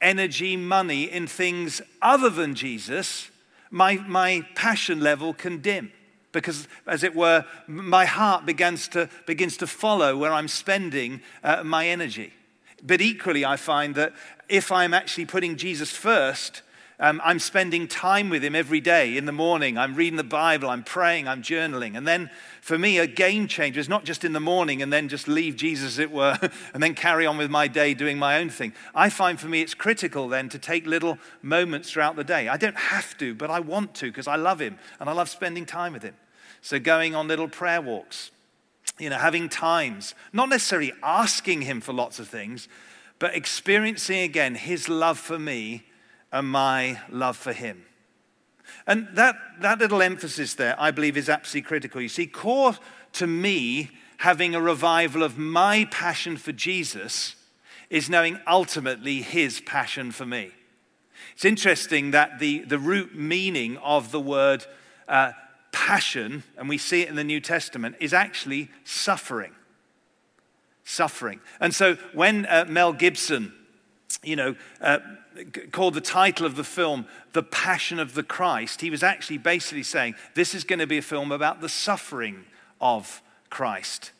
energy, 0.00 0.56
money 0.56 1.04
in 1.04 1.26
things 1.26 1.82
other 2.00 2.30
than 2.30 2.54
Jesus, 2.54 3.30
my, 3.70 3.96
my 4.06 4.46
passion 4.54 5.00
level 5.00 5.34
can 5.34 5.58
dim. 5.58 5.92
Because, 6.32 6.66
as 6.86 7.04
it 7.04 7.14
were, 7.14 7.44
my 7.66 8.04
heart 8.04 8.44
begins 8.44 8.88
to, 8.88 9.08
begins 9.24 9.56
to 9.58 9.66
follow 9.66 10.16
where 10.16 10.32
I'm 10.32 10.48
spending 10.48 11.20
uh, 11.44 11.62
my 11.62 11.86
energy. 11.86 12.32
But 12.82 13.00
equally, 13.00 13.44
I 13.44 13.56
find 13.56 13.94
that 13.94 14.12
if 14.48 14.72
I'm 14.72 14.92
actually 14.92 15.26
putting 15.26 15.56
Jesus 15.56 15.92
first, 15.92 16.62
um, 17.00 17.20
I'm 17.24 17.38
spending 17.38 17.88
time 17.88 18.30
with 18.30 18.44
him 18.44 18.54
every 18.54 18.80
day 18.80 19.16
in 19.16 19.24
the 19.24 19.32
morning. 19.32 19.76
I'm 19.76 19.94
reading 19.94 20.16
the 20.16 20.24
Bible, 20.24 20.68
I'm 20.68 20.84
praying, 20.84 21.26
I'm 21.26 21.42
journaling. 21.42 21.96
And 21.96 22.06
then 22.06 22.30
for 22.60 22.78
me, 22.78 22.98
a 22.98 23.06
game 23.06 23.48
changer 23.48 23.80
is 23.80 23.88
not 23.88 24.04
just 24.04 24.24
in 24.24 24.32
the 24.32 24.40
morning 24.40 24.80
and 24.80 24.92
then 24.92 25.08
just 25.08 25.26
leave 25.26 25.56
Jesus, 25.56 25.86
as 25.86 25.98
it 25.98 26.10
were, 26.10 26.38
and 26.74 26.82
then 26.82 26.94
carry 26.94 27.26
on 27.26 27.36
with 27.36 27.50
my 27.50 27.68
day 27.68 27.94
doing 27.94 28.18
my 28.18 28.38
own 28.38 28.48
thing. 28.48 28.72
I 28.94 29.10
find 29.10 29.40
for 29.40 29.48
me 29.48 29.60
it's 29.60 29.74
critical 29.74 30.28
then 30.28 30.48
to 30.50 30.58
take 30.58 30.86
little 30.86 31.18
moments 31.42 31.90
throughout 31.90 32.16
the 32.16 32.24
day. 32.24 32.48
I 32.48 32.56
don't 32.56 32.76
have 32.76 33.16
to, 33.18 33.34
but 33.34 33.50
I 33.50 33.60
want 33.60 33.94
to 33.96 34.06
because 34.06 34.28
I 34.28 34.36
love 34.36 34.60
him 34.60 34.78
and 35.00 35.08
I 35.10 35.12
love 35.12 35.28
spending 35.28 35.66
time 35.66 35.92
with 35.92 36.02
him. 36.02 36.14
So 36.64 36.78
going 36.78 37.14
on 37.14 37.28
little 37.28 37.48
prayer 37.48 37.82
walks, 37.82 38.30
you 38.98 39.10
know, 39.10 39.18
having 39.18 39.48
times, 39.48 40.14
not 40.32 40.48
necessarily 40.48 40.92
asking 41.02 41.62
Him 41.62 41.80
for 41.80 41.92
lots 41.92 42.18
of 42.18 42.28
things, 42.28 42.68
but 43.18 43.34
experiencing 43.34 44.20
again 44.20 44.54
His 44.54 44.88
love 44.88 45.18
for 45.18 45.38
me 45.38 45.84
and 46.34 46.48
my 46.48 47.00
love 47.10 47.36
for 47.36 47.52
Him. 47.52 47.84
And 48.86 49.08
that, 49.12 49.36
that 49.60 49.78
little 49.78 50.02
emphasis 50.02 50.54
there, 50.54 50.74
I 50.78 50.90
believe, 50.90 51.16
is 51.16 51.28
absolutely 51.28 51.68
critical. 51.68 52.00
You 52.00 52.08
see, 52.08 52.26
core 52.26 52.74
to 53.12 53.26
me 53.26 53.90
having 54.18 54.54
a 54.54 54.60
revival 54.60 55.22
of 55.22 55.38
my 55.38 55.86
passion 55.92 56.36
for 56.36 56.50
Jesus 56.50 57.36
is 57.88 58.10
knowing 58.10 58.40
ultimately 58.48 59.22
His 59.22 59.60
passion 59.60 60.10
for 60.10 60.26
me. 60.26 60.50
It's 61.34 61.44
interesting 61.44 62.10
that 62.10 62.40
the, 62.40 62.60
the 62.60 62.80
root 62.80 63.14
meaning 63.14 63.76
of 63.78 64.10
the 64.10 64.20
word 64.20 64.66
uh, 65.06 65.32
passion, 65.70 66.42
and 66.58 66.68
we 66.68 66.78
see 66.78 67.02
it 67.02 67.08
in 67.08 67.14
the 67.14 67.24
New 67.24 67.40
Testament, 67.40 67.94
is 68.00 68.12
actually 68.12 68.70
suffering. 68.82 69.52
Suffering. 70.82 71.38
And 71.60 71.72
so 71.72 71.94
when 72.12 72.46
uh, 72.46 72.64
Mel 72.68 72.92
Gibson, 72.92 73.52
you 74.24 74.34
know, 74.34 74.56
uh, 74.80 74.98
called 75.72 75.94
the 75.94 76.00
title 76.00 76.46
of 76.46 76.56
the 76.56 76.64
film 76.64 77.06
The 77.32 77.42
Passion 77.42 77.98
of 77.98 78.14
the 78.14 78.22
Christ, 78.22 78.80
he 78.80 78.90
was 78.90 79.02
actually 79.02 79.38
basically 79.38 79.82
saying 79.82 80.14
this 80.34 80.54
is 80.54 80.64
going 80.64 80.78
to 80.78 80.86
be 80.86 80.98
a 80.98 81.02
film 81.02 81.32
about 81.32 81.60
the 81.60 81.68
suffering 81.68 82.44
of 82.80 83.22
Christ. 83.50 84.12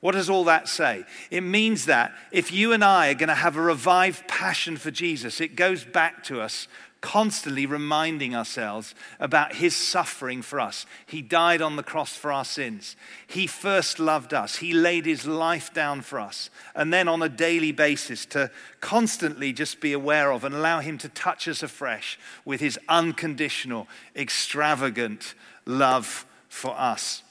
What 0.00 0.12
does 0.12 0.30
all 0.30 0.44
that 0.44 0.66
say? 0.66 1.04
It 1.30 1.42
means 1.42 1.84
that 1.84 2.14
if 2.32 2.50
you 2.52 2.72
and 2.72 2.82
I 2.82 3.10
are 3.10 3.14
going 3.14 3.28
to 3.28 3.34
have 3.34 3.56
a 3.56 3.62
revived 3.62 4.26
passion 4.28 4.78
for 4.78 4.90
Jesus, 4.90 5.40
it 5.40 5.56
goes 5.56 5.84
back 5.84 6.24
to 6.24 6.40
us 6.40 6.68
constantly 7.00 7.64
reminding 7.64 8.34
ourselves 8.34 8.94
about 9.18 9.54
his 9.54 9.74
suffering 9.74 10.42
for 10.42 10.60
us. 10.60 10.84
He 11.06 11.22
died 11.22 11.62
on 11.62 11.76
the 11.76 11.82
cross 11.82 12.14
for 12.14 12.30
our 12.32 12.44
sins. 12.44 12.96
He 13.26 13.46
first 13.46 13.98
loved 13.98 14.34
us. 14.34 14.56
He 14.56 14.72
laid 14.72 15.06
his 15.06 15.26
life 15.26 15.72
down 15.72 16.02
for 16.02 16.20
us. 16.20 16.50
And 16.74 16.92
then 16.92 17.08
on 17.08 17.22
a 17.22 17.28
daily 17.28 17.72
basis 17.72 18.26
to 18.26 18.50
constantly 18.80 19.52
just 19.52 19.80
be 19.80 19.92
aware 19.92 20.30
of 20.32 20.44
and 20.44 20.54
allow 20.54 20.80
him 20.80 20.98
to 20.98 21.08
touch 21.08 21.48
us 21.48 21.62
afresh 21.62 22.18
with 22.44 22.60
his 22.60 22.78
unconditional, 22.88 23.88
extravagant 24.14 25.34
love 25.64 26.26
for 26.48 26.78
us. 26.78 27.22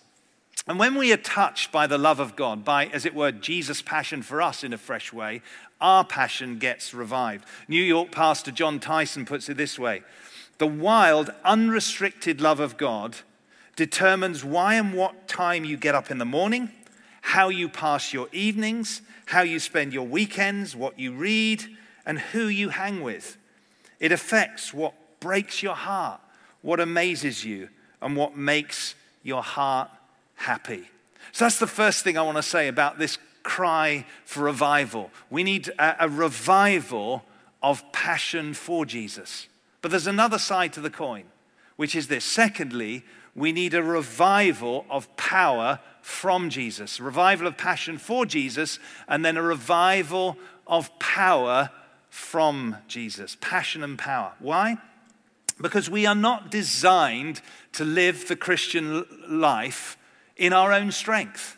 And 0.68 0.78
when 0.78 0.96
we 0.96 1.12
are 1.12 1.18
touched 1.18 1.72
by 1.72 1.88
the 1.88 1.98
love 1.98 2.20
of 2.20 2.36
God, 2.36 2.64
by, 2.64 2.88
as 2.88 3.06
it 3.06 3.16
were, 3.16 3.32
Jesus' 3.32 3.82
passion 3.82 4.22
for 4.22 4.40
us 4.40 4.64
in 4.64 4.72
a 4.72 4.78
fresh 4.78 5.12
way, 5.12 5.42
our 5.82 6.04
passion 6.04 6.58
gets 6.58 6.94
revived. 6.94 7.46
New 7.68 7.82
York 7.82 8.12
pastor 8.12 8.52
Jon 8.52 8.80
Tyson 8.80 9.26
puts 9.26 9.50
it 9.50 9.58
this 9.58 9.80
way 9.80 10.04
The 10.58 10.68
wild, 10.68 11.32
unrestricted 11.44 12.42
love 12.42 12.60
of 12.60 12.78
God 12.78 13.18
determines 13.76 14.44
why 14.44 14.76
and 14.76 14.94
what 14.94 15.28
time 15.28 15.64
you 15.64 15.78
get 15.78 15.96
up 15.96 16.12
in 16.12 16.18
the 16.18 16.26
morning, 16.26 16.70
how 17.22 17.50
you 17.50 17.70
pass 17.70 18.12
your 18.12 18.28
evenings, 18.32 19.02
how 19.26 19.42
you 19.42 19.60
spend 19.60 19.94
your 19.94 20.06
weekends, 20.06 20.76
what 20.76 21.00
you 21.00 21.14
read, 21.14 21.64
and 22.06 22.20
who 22.20 22.48
you 22.48 22.70
hang 22.70 23.02
with. 23.02 23.38
It 24.00 24.12
affects 24.12 24.74
what 24.74 24.94
breaks 25.20 25.62
your 25.64 25.76
heart, 25.76 26.20
what 26.62 26.80
amazes 26.80 27.46
you, 27.46 27.70
and 28.02 28.16
what 28.16 28.36
makes 28.36 28.96
your 29.24 29.44
heart 29.44 29.90
happy. 30.36 30.90
So 31.32 31.46
that's 31.46 31.60
the 31.60 31.68
first 31.68 32.04
thing 32.04 32.18
I 32.18 32.22
want 32.22 32.38
to 32.38 32.44
say 32.44 32.68
about 32.68 32.98
this 32.98 33.18
cry 33.44 34.06
for 34.26 34.44
revival. 34.44 35.12
We 35.30 35.44
need 35.44 35.70
a, 35.80 36.06
a 36.06 36.10
revival 36.10 37.24
of 37.62 37.92
passion 37.92 38.54
for 38.54 38.86
Jesus. 38.86 39.48
But 39.82 39.92
there's 39.92 40.08
another 40.08 40.40
side 40.40 40.74
to 40.74 40.82
the 40.82 40.90
coin, 40.90 41.26
which 41.76 41.96
is 41.96 42.08
this. 42.08 42.26
Secondly, 42.26 43.04
we 43.36 43.52
need 43.52 43.74
a 43.74 43.84
revival 43.84 44.86
of 44.90 45.16
power 45.16 45.80
from 46.02 46.50
Jesus, 46.50 47.00
revival 47.00 47.48
of 47.48 47.58
passion 47.58 47.98
for 47.98 48.26
Jesus, 48.26 48.80
and 49.08 49.24
then 49.24 49.38
a 49.38 49.42
revival 49.42 50.38
of 50.68 50.98
power 51.00 51.70
from 52.10 52.78
Jesus. 52.88 53.38
Passion 53.40 53.84
and 53.84 53.98
power. 53.98 54.34
Why? 54.40 54.78
Because 55.62 55.90
we 55.90 56.06
are 56.06 56.16
not 56.16 56.52
designed 56.52 57.42
to 57.74 57.84
live 57.84 58.28
the 58.28 58.36
Christian 58.36 59.06
life 59.28 59.98
in 60.36 60.54
our 60.54 60.72
own 60.72 60.92
strength. 60.92 61.58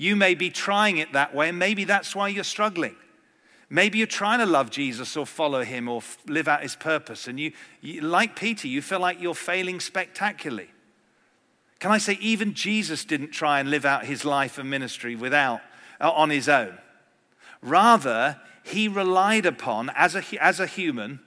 You 0.00 0.16
may 0.16 0.34
be 0.34 0.48
trying 0.48 0.96
it 0.96 1.12
that 1.12 1.34
way, 1.34 1.50
and 1.50 1.58
maybe 1.58 1.84
that's 1.84 2.16
why 2.16 2.28
you're 2.28 2.42
struggling. 2.42 2.96
Maybe 3.68 3.98
you're 3.98 4.06
trying 4.06 4.38
to 4.38 4.46
love 4.46 4.70
Jesus 4.70 5.14
or 5.14 5.26
follow 5.26 5.62
him 5.62 5.90
or 5.90 6.00
live 6.26 6.48
out 6.48 6.62
his 6.62 6.74
purpose, 6.74 7.28
and 7.28 7.38
you, 7.38 7.52
you, 7.82 8.00
like 8.00 8.34
Peter, 8.34 8.66
you 8.66 8.80
feel 8.80 8.98
like 8.98 9.20
you're 9.20 9.34
failing 9.34 9.78
spectacularly. 9.78 10.70
Can 11.80 11.90
I 11.90 11.98
say, 11.98 12.16
even 12.18 12.54
Jesus 12.54 13.04
didn't 13.04 13.32
try 13.32 13.60
and 13.60 13.68
live 13.68 13.84
out 13.84 14.06
his 14.06 14.24
life 14.24 14.56
and 14.56 14.70
ministry 14.70 15.16
without, 15.16 15.60
uh, 16.00 16.10
on 16.10 16.30
his 16.30 16.48
own. 16.48 16.78
Rather, 17.60 18.40
he 18.62 18.88
relied 18.88 19.44
upon, 19.44 19.90
as 19.94 20.14
a, 20.14 20.24
as 20.42 20.60
a 20.60 20.66
human, 20.66 21.20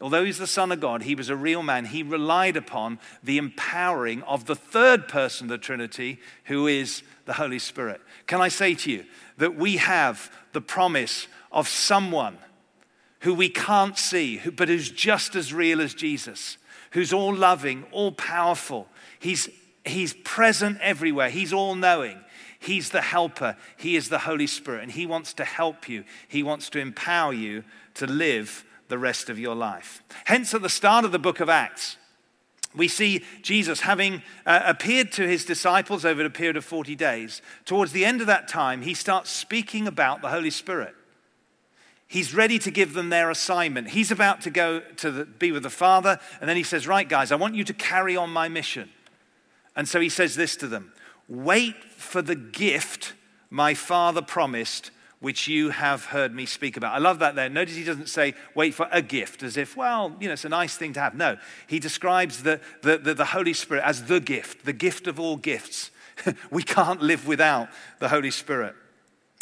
Although 0.00 0.24
he's 0.24 0.38
the 0.38 0.46
Son 0.46 0.72
of 0.72 0.80
God, 0.80 1.02
he 1.02 1.14
was 1.14 1.28
a 1.28 1.36
real 1.36 1.62
man. 1.62 1.84
He 1.84 2.02
relied 2.02 2.56
upon 2.56 2.98
the 3.22 3.36
empowering 3.36 4.22
of 4.22 4.46
the 4.46 4.56
third 4.56 5.08
person 5.08 5.46
of 5.46 5.50
the 5.50 5.58
Trinity, 5.58 6.18
who 6.44 6.66
is 6.66 7.02
the 7.26 7.34
Holy 7.34 7.58
Spirit. 7.58 8.00
Can 8.26 8.40
I 8.40 8.48
say 8.48 8.74
to 8.74 8.90
you 8.90 9.04
that 9.36 9.56
we 9.56 9.76
have 9.76 10.32
the 10.52 10.62
promise 10.62 11.28
of 11.52 11.68
someone 11.68 12.38
who 13.20 13.34
we 13.34 13.50
can't 13.50 13.98
see, 13.98 14.38
but 14.38 14.68
who's 14.68 14.90
just 14.90 15.36
as 15.36 15.52
real 15.52 15.82
as 15.82 15.92
Jesus, 15.92 16.56
who's 16.92 17.12
all 17.12 17.34
loving, 17.34 17.84
all 17.92 18.12
powerful. 18.12 18.88
He's, 19.18 19.50
he's 19.84 20.14
present 20.14 20.78
everywhere, 20.80 21.28
he's 21.28 21.52
all 21.52 21.74
knowing. 21.74 22.18
He's 22.62 22.90
the 22.90 23.00
helper. 23.00 23.56
He 23.78 23.96
is 23.96 24.10
the 24.10 24.18
Holy 24.18 24.46
Spirit, 24.46 24.82
and 24.82 24.92
He 24.92 25.06
wants 25.06 25.32
to 25.34 25.46
help 25.46 25.88
you. 25.88 26.04
He 26.28 26.42
wants 26.42 26.68
to 26.70 26.78
empower 26.78 27.32
you 27.32 27.64
to 27.94 28.06
live 28.06 28.66
the 28.90 28.98
rest 28.98 29.30
of 29.30 29.38
your 29.38 29.54
life. 29.54 30.02
Hence, 30.26 30.52
at 30.52 30.60
the 30.60 30.68
start 30.68 31.06
of 31.06 31.12
the 31.12 31.18
book 31.18 31.40
of 31.40 31.48
Acts, 31.48 31.96
we 32.74 32.86
see 32.86 33.24
Jesus 33.42 33.80
having 33.80 34.22
uh, 34.46 34.60
appeared 34.64 35.10
to 35.12 35.26
his 35.26 35.44
disciples 35.44 36.04
over 36.04 36.24
a 36.24 36.30
period 36.30 36.56
of 36.56 36.64
40 36.64 36.94
days. 36.94 37.42
Towards 37.64 37.92
the 37.92 38.04
end 38.04 38.20
of 38.20 38.26
that 38.28 38.46
time, 38.46 38.82
he 38.82 38.94
starts 38.94 39.30
speaking 39.30 39.88
about 39.88 40.22
the 40.22 40.28
Holy 40.28 40.50
Spirit. 40.50 40.94
He's 42.06 42.34
ready 42.34 42.58
to 42.60 42.70
give 42.70 42.92
them 42.92 43.08
their 43.08 43.30
assignment. 43.30 43.90
He's 43.90 44.10
about 44.10 44.40
to 44.42 44.50
go 44.50 44.80
to 44.80 45.10
the, 45.10 45.24
be 45.24 45.52
with 45.52 45.62
the 45.62 45.70
Father, 45.70 46.18
and 46.40 46.48
then 46.48 46.56
he 46.56 46.62
says, 46.62 46.86
Right, 46.86 47.08
guys, 47.08 47.32
I 47.32 47.36
want 47.36 47.54
you 47.54 47.64
to 47.64 47.74
carry 47.74 48.16
on 48.16 48.30
my 48.30 48.48
mission. 48.48 48.90
And 49.76 49.88
so 49.88 50.00
he 50.00 50.08
says 50.08 50.34
this 50.34 50.56
to 50.56 50.66
them 50.66 50.92
Wait 51.28 51.82
for 51.96 52.22
the 52.22 52.34
gift 52.34 53.14
my 53.48 53.74
Father 53.74 54.22
promised 54.22 54.90
which 55.20 55.46
you 55.46 55.68
have 55.68 56.06
heard 56.06 56.34
me 56.34 56.46
speak 56.46 56.76
about. 56.76 56.94
I 56.94 56.98
love 56.98 57.18
that 57.18 57.34
there. 57.34 57.48
Notice 57.48 57.76
he 57.76 57.84
doesn't 57.84 58.08
say, 58.08 58.34
wait 58.54 58.74
for 58.74 58.88
a 58.90 59.02
gift, 59.02 59.42
as 59.42 59.56
if, 59.56 59.76
well, 59.76 60.16
you 60.18 60.26
know, 60.26 60.32
it's 60.32 60.46
a 60.46 60.48
nice 60.48 60.76
thing 60.76 60.94
to 60.94 61.00
have. 61.00 61.14
No, 61.14 61.36
he 61.66 61.78
describes 61.78 62.42
the, 62.42 62.60
the, 62.82 62.96
the, 62.96 63.14
the 63.14 63.24
Holy 63.26 63.52
Spirit 63.52 63.84
as 63.84 64.04
the 64.04 64.20
gift, 64.20 64.64
the 64.64 64.72
gift 64.72 65.06
of 65.06 65.20
all 65.20 65.36
gifts. 65.36 65.90
we 66.50 66.62
can't 66.62 67.02
live 67.02 67.26
without 67.26 67.68
the 67.98 68.08
Holy 68.08 68.30
Spirit. 68.30 68.74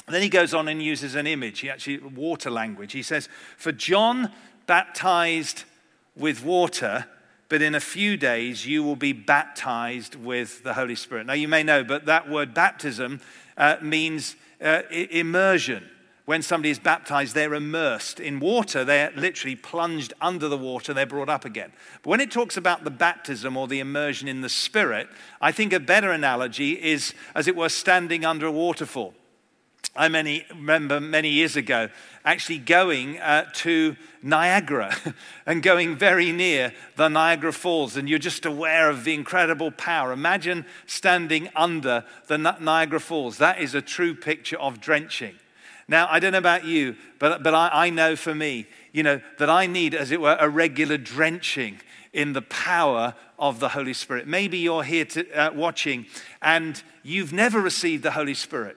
And 0.07 0.15
then 0.15 0.23
he 0.23 0.29
goes 0.29 0.53
on 0.53 0.69
and 0.69 0.83
uses 0.83 1.15
an 1.15 1.27
image, 1.27 1.61
he 1.61 1.71
actually, 1.71 1.99
water 1.99 2.51
language. 2.51 2.93
He 2.93 3.03
says, 3.03 3.29
For 3.57 3.73
John 3.73 4.33
baptized 4.67 5.65
with 6.17 6.43
water, 6.43 7.07
but 7.49 7.63
in 7.63 7.75
a 7.75 7.81
few 7.81 8.17
days 8.17 8.67
you 8.67 8.83
will 8.83 8.97
be 8.97 9.13
baptized 9.13 10.17
with 10.17 10.65
the 10.65 10.75
Holy 10.75 10.97
Spirit. 10.97 11.27
Now, 11.27 11.35
you 11.35 11.47
may 11.47 11.63
know, 11.63 11.85
but 11.85 12.07
that 12.07 12.29
word 12.29 12.53
baptism 12.53 13.21
uh, 13.57 13.77
means 13.81 14.35
uh, 14.63 14.83
immersion. 14.91 15.89
When 16.25 16.43
somebody 16.43 16.69
is 16.69 16.79
baptized, 16.79 17.35
they're 17.35 17.55
immersed 17.55 18.21
in 18.21 18.39
water. 18.39 18.85
They're 18.85 19.13
literally 19.17 19.57
plunged 19.57 20.13
under 20.21 20.47
the 20.47 20.59
water, 20.59 20.93
they're 20.93 21.07
brought 21.07 21.31
up 21.31 21.47
again. 21.47 21.73
But 22.03 22.11
when 22.11 22.21
it 22.21 22.31
talks 22.31 22.59
about 22.59 22.85
the 22.85 22.91
baptism 22.91 23.57
or 23.57 23.67
the 23.67 23.81
immersion 23.81 24.29
in 24.29 24.43
the 24.43 24.51
Spirit, 24.51 25.09
I 25.41 25.53
think 25.53 25.73
a 25.73 25.81
better 25.81 26.11
analogy 26.11 26.73
is, 26.73 27.15
as 27.35 27.49
it 27.49 27.57
were, 27.57 27.71
standing 27.71 28.27
under 28.27 28.45
a 28.45 28.53
waterfall. 28.53 29.15
I 29.99 30.09
many, 30.09 30.47
remember 30.51 31.01
many 31.01 31.29
years 31.29 31.57
ago 31.57 31.89
actually 32.25 32.59
going 32.59 33.19
uh, 33.19 33.47
to 33.53 33.97
Niagara 34.23 34.95
and 35.47 35.61
going 35.61 35.97
very 35.97 36.31
near 36.31 36.73
the 36.95 37.09
Niagara 37.09 37.53
Falls, 37.53 37.97
and 37.97 38.09
you're 38.09 38.19
just 38.21 38.47
aware 38.47 38.91
of 38.91 39.03
the 39.03 39.13
incredible 39.13 39.73
power. 39.73 40.13
Imagine 40.13 40.67
standing 40.87 41.49
under 41.57 42.05
the 42.29 42.39
Niagara 42.39 43.01
Falls. 43.01 43.39
That 43.39 43.61
is 43.61 43.75
a 43.75 43.83
true 43.83 44.15
picture 44.15 44.59
of 44.59 44.81
drenching. 44.81 45.35
Now, 45.89 46.07
I 46.11 46.21
don't 46.21 46.33
know 46.33 46.39
about 46.39 46.65
you, 46.65 46.95
but, 47.19 47.43
but 47.43 47.55
I, 47.55 47.71
I 47.73 47.91
know 47.91 48.15
for 48.15 48.35
me, 48.35 48.67
you 48.93 49.03
know, 49.03 49.21
that 49.39 49.51
I 49.51 49.67
need, 49.67 49.95
as 49.95 50.13
it 50.13 50.21
were, 50.21 50.37
a 50.39 50.49
regular 50.49 50.99
drenching 50.99 51.81
in 52.13 52.35
the 52.35 52.43
power 52.43 53.15
of 53.39 53.59
the 53.59 53.71
Holy 53.71 53.95
Spirit. 53.95 54.29
Maybe 54.29 54.59
you're 54.59 54.85
here 54.85 55.07
to, 55.07 55.31
uh, 55.33 55.53
watching 55.53 56.07
and 56.41 56.81
you've 57.03 57.33
never 57.33 57.61
received 57.61 58.05
the 58.05 58.13
Holy 58.13 58.35
Spirit 58.35 58.77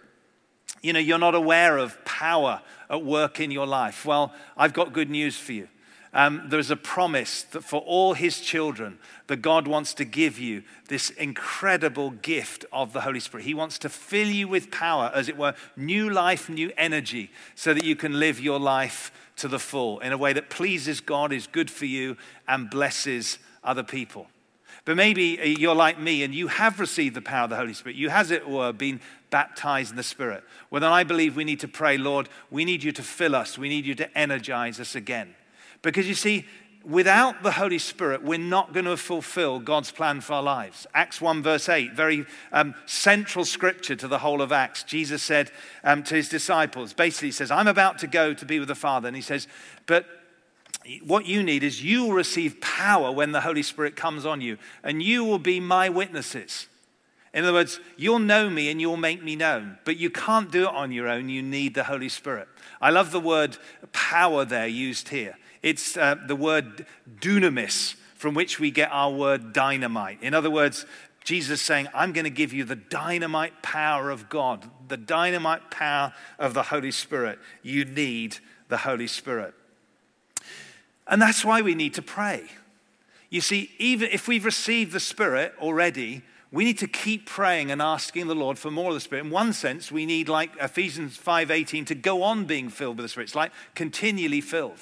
you 0.82 0.94
know, 0.94 1.00
you're 1.00 1.18
not 1.18 1.36
aware 1.36 1.78
of 1.78 2.04
power 2.06 2.62
at 2.90 3.04
work 3.04 3.40
in 3.40 3.52
your 3.52 3.68
life. 3.68 4.06
Well, 4.06 4.34
I've 4.58 4.74
got 4.74 4.94
good 4.94 5.10
news 5.10 5.38
for 5.38 5.54
you. 5.54 5.68
um, 6.14 6.44
there's 6.50 6.72
a 6.72 6.76
promise 6.76 7.44
that 7.44 7.64
for 7.64 7.82
all 7.82 8.14
his 8.14 8.42
children, 8.42 9.00
that 9.28 9.38
God 9.38 9.68
wants 9.68 9.94
to 9.96 10.06
give 10.06 10.38
you 10.38 10.64
this 10.90 11.10
incredible 11.12 12.12
gift 12.12 12.66
of 12.74 12.92
the 12.92 13.02
Holy 13.02 13.22
Spirit. 13.22 13.46
He 13.46 13.54
wants 13.54 13.78
to 13.80 13.90
fill 13.90 14.28
you 14.28 14.48
with 14.48 14.72
power, 14.72 15.12
as 15.16 15.30
it 15.30 15.38
were, 15.38 15.56
new 15.78 16.10
life, 16.10 16.50
new 16.50 16.72
energy, 16.78 17.32
so 17.56 17.74
that 17.74 17.86
you 17.86 17.96
can 17.96 18.20
live 18.20 18.40
your 18.42 18.60
life 18.60 19.12
to 19.38 19.48
the 19.48 19.60
full 19.60 20.00
in 20.00 20.12
a 20.12 20.18
way 20.18 20.34
that 20.34 20.50
pleases 20.50 21.00
God, 21.00 21.32
is 21.32 21.48
good 21.48 21.72
for 21.72 21.86
you, 21.86 22.18
and 22.48 22.70
blesses 22.70 23.40
other 23.64 23.84
people. 23.84 24.28
But 24.86 24.96
maybe 24.96 25.40
uh, 25.40 25.46
you're 25.46 25.76
like 25.76 26.00
me 26.00 26.24
and 26.24 26.34
you 26.34 26.48
have 26.48 26.80
received 26.80 27.16
the 27.16 27.22
power 27.22 27.44
of 27.44 27.50
the 27.50 27.56
Holy 27.56 27.74
Spirit. 27.74 27.96
You, 27.96 28.10
as 28.10 28.32
it 28.32 28.48
were, 28.48 28.72
been 28.72 29.00
baptized 29.30 29.92
in 29.92 29.98
the 29.98 30.04
Spirit. 30.04 30.44
Well, 30.70 30.82
then 30.82 30.92
I 30.92 31.04
believe 31.04 31.36
we 31.36 31.44
need 31.44 31.60
to 31.62 31.68
pray, 31.68 31.98
Lord, 31.98 32.30
we 32.50 32.66
need 32.66 32.84
you 32.84 32.92
to 32.94 33.04
fill 33.04 33.36
us. 33.36 33.58
We 33.58 33.70
need 33.70 33.86
you 33.86 33.96
to 33.96 34.18
energize 34.18 34.80
us 34.80 34.96
again. 34.96 35.36
Because 35.82 36.08
you 36.08 36.16
see, 36.16 36.46
without 36.84 37.44
the 37.44 37.52
Holy 37.52 37.78
Spirit, 37.78 38.24
we're 38.24 38.40
not 38.40 38.74
going 38.74 38.86
to 38.86 38.98
fulfill 38.98 39.60
God's 39.60 39.92
plan 39.92 40.22
for 40.22 40.34
our 40.34 40.44
lives. 40.44 40.88
Acts 40.94 41.22
1, 41.22 41.44
verse 41.44 41.70
8, 41.70 41.94
very 41.94 42.26
um, 42.52 42.74
central 42.86 43.46
scripture 43.46 43.96
to 43.96 44.08
the 44.08 44.20
whole 44.20 44.42
of 44.42 44.52
Acts. 44.52 44.84
Jesus 44.84 45.22
said 45.22 45.52
um, 45.84 46.04
to 46.04 46.16
his 46.16 46.30
disciples, 46.30 46.94
basically, 46.94 47.30
he 47.30 47.34
says, 47.34 47.52
I'm 47.52 47.68
about 47.68 48.00
to 48.00 48.08
go 48.08 48.34
to 48.34 48.46
be 48.46 48.60
with 48.60 48.68
the 48.68 48.76
Father. 48.76 49.08
And 49.08 49.16
he 49.16 49.22
says, 49.22 49.48
But 49.86 50.06
what 51.06 51.26
you 51.26 51.44
need 51.44 51.64
is 51.64 51.84
you 51.84 52.06
will 52.06 52.14
receive 52.14 52.60
power 52.62 53.12
when 53.12 53.32
the 53.32 53.42
Holy 53.42 53.64
Spirit 53.64 53.96
comes 53.96 54.26
on 54.26 54.42
you, 54.42 54.58
and 54.84 55.02
you 55.02 55.24
will 55.24 55.40
be 55.40 55.60
my 55.60 55.90
witnesses. 55.90 56.68
In 57.34 57.44
other 57.44 57.54
words, 57.54 57.80
you'll 57.96 58.20
know 58.20 58.50
me 58.50 58.70
and 58.70 58.82
you'll 58.82 58.98
make 58.98 59.24
me 59.24 59.36
known, 59.36 59.78
but 59.86 59.98
you 59.98 60.10
can't 60.10 60.52
do 60.52 60.64
it 60.64 60.74
on 60.74 60.92
your 60.92 61.08
own. 61.08 61.30
You 61.30 61.42
need 61.42 61.76
the 61.76 61.86
Holy 61.86 62.10
Spirit. 62.10 62.50
I 62.82 62.90
love 62.90 63.12
the 63.12 63.22
word 63.22 63.58
power 63.94 64.44
there 64.44 64.68
used 64.68 65.10
here. 65.10 65.38
It's 65.62 65.96
uh, 65.96 66.16
the 66.28 66.36
word 66.36 66.86
dunamis, 67.20 67.96
from 68.16 68.34
which 68.34 68.60
we 68.60 68.70
get 68.70 68.90
our 68.92 69.12
word 69.12 69.54
dynamite. 69.54 70.22
In 70.22 70.34
other 70.34 70.52
words, 70.52 70.86
Jesus 71.24 71.60
is 71.60 71.66
saying, 71.66 71.88
I'm 71.94 72.12
going 72.12 72.26
to 72.26 72.32
give 72.32 72.52
you 72.52 72.66
the 72.66 72.76
dynamite 72.76 73.62
power 73.62 74.10
of 74.10 74.28
God, 74.28 74.70
the 74.88 74.98
dynamite 74.98 75.72
power 75.72 76.14
of 76.38 76.54
the 76.54 76.64
Holy 76.64 76.92
Spirit. 76.92 77.40
You 77.62 77.86
need 77.86 78.38
the 78.68 78.78
Holy 78.78 79.08
Spirit. 79.08 79.54
And 81.12 81.22
that's 81.22 81.46
why 81.46 81.62
we 81.62 81.75
need 81.75 81.94
to 81.96 82.01
pray. 82.01 82.46
You 83.30 83.41
see, 83.41 83.72
even 83.77 84.10
if 84.12 84.27
we've 84.27 84.46
received 84.46 84.94
the 84.94 85.00
Spirit 85.00 85.53
already, 85.60 86.24
we 86.51 86.63
need 86.63 86.80
to 86.80 86.88
keep 86.88 87.25
praying 87.25 87.70
and 87.70 87.82
asking 87.82 88.27
the 88.27 88.36
Lord 88.36 88.58
for 88.58 88.72
more 88.72 88.89
of 88.89 88.94
the 88.94 89.01
Spirit. 89.01 89.25
In 89.25 89.30
one 89.30 89.53
sense, 89.53 89.91
we 89.91 90.06
need, 90.06 90.30
like 90.30 90.51
Ephesians 90.60 91.18
5:18, 91.18 91.86
to 91.86 91.96
go 91.96 92.24
on 92.24 92.46
being 92.46 92.70
filled 92.70 92.98
with 92.98 93.03
the 93.03 93.10
Spirit. 93.10 93.25
It's 93.25 93.36
like 93.36 93.51
continually 93.75 94.41
filled. 94.41 94.80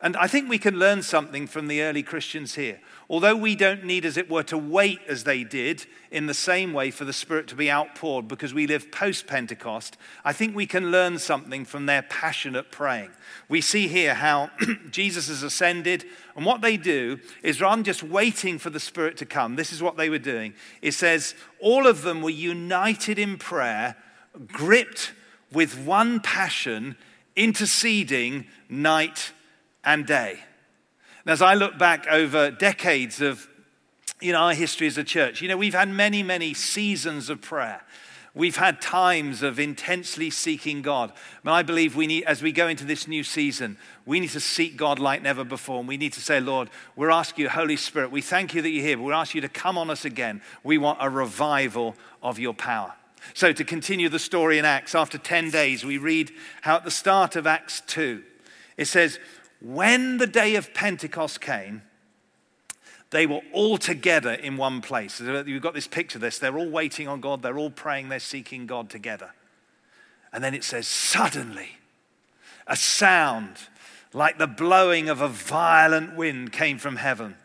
And 0.00 0.16
I 0.16 0.26
think 0.26 0.48
we 0.48 0.58
can 0.58 0.78
learn 0.78 1.02
something 1.02 1.46
from 1.46 1.68
the 1.68 1.80
early 1.80 2.02
Christians 2.02 2.56
here. 2.56 2.80
Although 3.08 3.36
we 3.36 3.54
don't 3.54 3.84
need, 3.84 4.04
as 4.04 4.16
it 4.16 4.28
were, 4.28 4.42
to 4.44 4.58
wait 4.58 4.98
as 5.06 5.22
they 5.22 5.44
did 5.44 5.86
in 6.10 6.26
the 6.26 6.34
same 6.34 6.72
way 6.72 6.90
for 6.90 7.04
the 7.04 7.12
Spirit 7.12 7.46
to 7.48 7.54
be 7.54 7.70
outpoured 7.70 8.26
because 8.26 8.52
we 8.52 8.66
live 8.66 8.90
post 8.90 9.28
Pentecost, 9.28 9.96
I 10.24 10.32
think 10.32 10.56
we 10.56 10.66
can 10.66 10.90
learn 10.90 11.18
something 11.18 11.64
from 11.64 11.86
their 11.86 12.02
passionate 12.02 12.72
praying. 12.72 13.10
We 13.48 13.60
see 13.60 13.86
here 13.86 14.14
how 14.14 14.50
Jesus 14.90 15.28
has 15.28 15.44
ascended, 15.44 16.04
and 16.34 16.44
what 16.44 16.62
they 16.62 16.76
do 16.76 17.20
is 17.44 17.60
rather 17.60 17.76
than 17.76 17.84
just 17.84 18.02
waiting 18.02 18.58
for 18.58 18.70
the 18.70 18.80
Spirit 18.80 19.16
to 19.18 19.26
come, 19.26 19.54
this 19.54 19.72
is 19.72 19.80
what 19.80 19.96
they 19.96 20.10
were 20.10 20.18
doing. 20.18 20.54
It 20.82 20.92
says, 20.92 21.36
all 21.60 21.86
of 21.86 22.02
them 22.02 22.22
were 22.22 22.30
united 22.30 23.20
in 23.20 23.38
prayer, 23.38 23.96
gripped 24.48 25.12
with 25.52 25.78
one 25.78 26.18
passion, 26.18 26.96
interceding 27.36 28.46
night 28.68 29.32
and 29.84 30.06
day. 30.06 30.40
And 31.26 31.32
as 31.32 31.42
I 31.42 31.54
look 31.54 31.76
back 31.76 32.06
over 32.06 32.52
decades 32.52 33.20
of 33.20 33.48
you 34.20 34.30
know, 34.30 34.38
our 34.38 34.54
history 34.54 34.86
as 34.86 34.96
a 34.96 35.02
church, 35.02 35.42
you 35.42 35.48
know, 35.48 35.56
we've 35.56 35.74
had 35.74 35.88
many, 35.88 36.22
many 36.22 36.54
seasons 36.54 37.28
of 37.28 37.42
prayer. 37.42 37.82
We've 38.32 38.56
had 38.56 38.80
times 38.80 39.42
of 39.42 39.58
intensely 39.58 40.30
seeking 40.30 40.82
God. 40.82 41.12
And 41.42 41.50
I 41.50 41.64
believe 41.64 41.96
we 41.96 42.06
need, 42.06 42.24
as 42.26 42.42
we 42.42 42.52
go 42.52 42.68
into 42.68 42.84
this 42.84 43.08
new 43.08 43.24
season, 43.24 43.76
we 44.04 44.20
need 44.20 44.30
to 44.30 44.40
seek 44.40 44.76
God 44.76 45.00
like 45.00 45.20
never 45.20 45.42
before. 45.42 45.80
And 45.80 45.88
we 45.88 45.96
need 45.96 46.12
to 46.12 46.20
say, 46.20 46.38
Lord, 46.38 46.70
we're 46.94 47.10
asking 47.10 47.42
you, 47.42 47.48
Holy 47.48 47.76
Spirit, 47.76 48.12
we 48.12 48.22
thank 48.22 48.54
you 48.54 48.62
that 48.62 48.70
you're 48.70 48.84
here, 48.84 48.96
but 48.96 49.02
we 49.02 49.12
ask 49.12 49.34
you 49.34 49.40
to 49.40 49.48
come 49.48 49.76
on 49.76 49.90
us 49.90 50.04
again. 50.04 50.40
We 50.62 50.78
want 50.78 50.98
a 51.00 51.10
revival 51.10 51.96
of 52.22 52.38
your 52.38 52.54
power. 52.54 52.94
So, 53.34 53.52
to 53.52 53.64
continue 53.64 54.08
the 54.08 54.20
story 54.20 54.58
in 54.58 54.64
Acts, 54.64 54.94
after 54.94 55.18
10 55.18 55.50
days, 55.50 55.84
we 55.84 55.98
read 55.98 56.30
how 56.60 56.76
at 56.76 56.84
the 56.84 56.90
start 56.92 57.34
of 57.34 57.48
Acts 57.48 57.82
2, 57.88 58.22
it 58.76 58.84
says, 58.84 59.18
when 59.60 60.18
the 60.18 60.26
day 60.26 60.56
of 60.56 60.74
Pentecost 60.74 61.40
came, 61.40 61.82
they 63.10 63.26
were 63.26 63.40
all 63.52 63.78
together 63.78 64.32
in 64.32 64.56
one 64.56 64.80
place. 64.80 65.20
You've 65.20 65.62
got 65.62 65.74
this 65.74 65.86
picture 65.86 66.18
of 66.18 66.22
this. 66.22 66.38
They're 66.38 66.58
all 66.58 66.68
waiting 66.68 67.08
on 67.08 67.20
God, 67.20 67.42
they're 67.42 67.58
all 67.58 67.70
praying, 67.70 68.08
they're 68.08 68.18
seeking 68.18 68.66
God 68.66 68.90
together. 68.90 69.30
And 70.32 70.42
then 70.42 70.54
it 70.54 70.64
says, 70.64 70.86
suddenly, 70.86 71.78
a 72.66 72.76
sound 72.76 73.56
like 74.12 74.38
the 74.38 74.46
blowing 74.46 75.08
of 75.08 75.20
a 75.20 75.28
violent 75.28 76.16
wind 76.16 76.52
came 76.52 76.78
from 76.78 76.96
heaven 76.96 77.36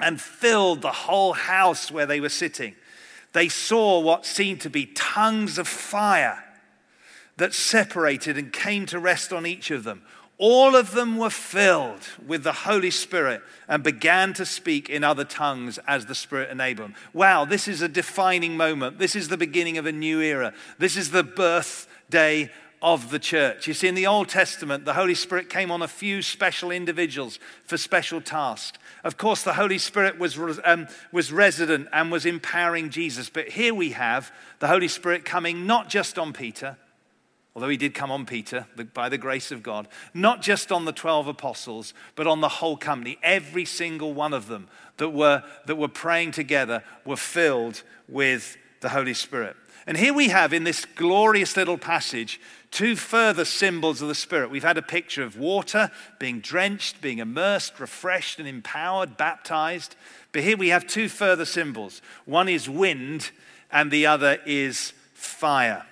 and 0.00 0.20
filled 0.20 0.82
the 0.82 0.90
whole 0.92 1.34
house 1.34 1.90
where 1.90 2.06
they 2.06 2.20
were 2.20 2.28
sitting. 2.28 2.74
They 3.32 3.48
saw 3.48 4.00
what 4.00 4.26
seemed 4.26 4.60
to 4.62 4.70
be 4.70 4.86
tongues 4.86 5.58
of 5.58 5.68
fire 5.68 6.44
that 7.36 7.52
separated 7.52 8.38
and 8.38 8.52
came 8.52 8.86
to 8.86 8.98
rest 8.98 9.32
on 9.32 9.46
each 9.46 9.70
of 9.70 9.84
them 9.84 10.02
all 10.38 10.74
of 10.74 10.92
them 10.92 11.16
were 11.16 11.30
filled 11.30 12.08
with 12.26 12.42
the 12.42 12.52
Holy 12.52 12.90
Spirit 12.90 13.40
and 13.68 13.82
began 13.82 14.32
to 14.34 14.44
speak 14.44 14.90
in 14.90 15.04
other 15.04 15.24
tongues 15.24 15.78
as 15.86 16.06
the 16.06 16.14
Spirit 16.14 16.50
enabled 16.50 16.88
them. 16.88 16.96
Wow, 17.12 17.44
this 17.44 17.68
is 17.68 17.82
a 17.82 17.88
defining 17.88 18.56
moment. 18.56 18.98
This 18.98 19.14
is 19.14 19.28
the 19.28 19.36
beginning 19.36 19.78
of 19.78 19.86
a 19.86 19.92
new 19.92 20.20
era. 20.20 20.52
This 20.78 20.96
is 20.96 21.12
the 21.12 21.22
birthday 21.22 22.50
of 22.82 23.10
the 23.10 23.18
church. 23.18 23.66
You 23.66 23.74
see, 23.74 23.88
in 23.88 23.94
the 23.94 24.06
Old 24.08 24.28
Testament, 24.28 24.84
the 24.84 24.92
Holy 24.92 25.14
Spirit 25.14 25.48
came 25.48 25.70
on 25.70 25.82
a 25.82 25.88
few 25.88 26.20
special 26.20 26.70
individuals 26.70 27.38
for 27.64 27.78
special 27.78 28.20
tasks. 28.20 28.78
Of 29.04 29.16
course, 29.16 29.42
the 29.42 29.54
Holy 29.54 29.78
Spirit 29.78 30.18
was, 30.18 30.38
um, 30.64 30.88
was 31.12 31.32
resident 31.32 31.88
and 31.92 32.10
was 32.10 32.26
empowering 32.26 32.90
Jesus. 32.90 33.30
But 33.30 33.48
here 33.48 33.72
we 33.72 33.92
have 33.92 34.32
the 34.58 34.68
Holy 34.68 34.88
Spirit 34.88 35.24
coming 35.24 35.66
not 35.66 35.88
just 35.88 36.18
on 36.18 36.32
Peter, 36.32 36.76
although 37.54 37.68
he 37.68 37.76
did 37.76 37.94
come 37.94 38.10
on 38.10 38.26
Peter 38.26 38.66
by 38.94 39.08
the 39.08 39.18
grace 39.18 39.52
of 39.52 39.62
God, 39.62 39.86
not 40.12 40.42
just 40.42 40.72
on 40.72 40.84
the 40.84 40.92
12 40.92 41.28
apostles, 41.28 41.94
but 42.16 42.26
on 42.26 42.40
the 42.40 42.48
whole 42.48 42.76
company. 42.76 43.18
Every 43.22 43.64
single 43.64 44.12
one 44.12 44.32
of 44.32 44.48
them 44.48 44.68
that 44.96 45.10
were, 45.10 45.42
that 45.66 45.76
were 45.76 45.88
praying 45.88 46.32
together 46.32 46.82
were 47.04 47.16
filled 47.16 47.82
with 48.08 48.56
the 48.80 48.88
Holy 48.88 49.14
Spirit. 49.14 49.56
And 49.86 49.96
here 49.96 50.14
we 50.14 50.28
have 50.28 50.52
in 50.52 50.64
this 50.64 50.84
glorious 50.84 51.56
little 51.56 51.78
passage 51.78 52.40
two 52.70 52.96
further 52.96 53.44
symbols 53.44 54.02
of 54.02 54.08
the 54.08 54.14
Spirit. 54.14 54.50
We've 54.50 54.64
had 54.64 54.78
a 54.78 54.82
picture 54.82 55.22
of 55.22 55.38
water 55.38 55.90
being 56.18 56.40
drenched, 56.40 57.00
being 57.00 57.18
immersed, 57.18 57.78
refreshed, 57.78 58.38
and 58.38 58.48
empowered, 58.48 59.16
baptized. 59.16 59.94
But 60.32 60.42
here 60.42 60.56
we 60.56 60.70
have 60.70 60.86
two 60.86 61.08
further 61.08 61.44
symbols 61.44 62.02
one 62.24 62.48
is 62.48 62.68
wind, 62.68 63.30
and 63.70 63.90
the 63.90 64.06
other 64.06 64.38
is 64.44 64.92
fire. 65.12 65.84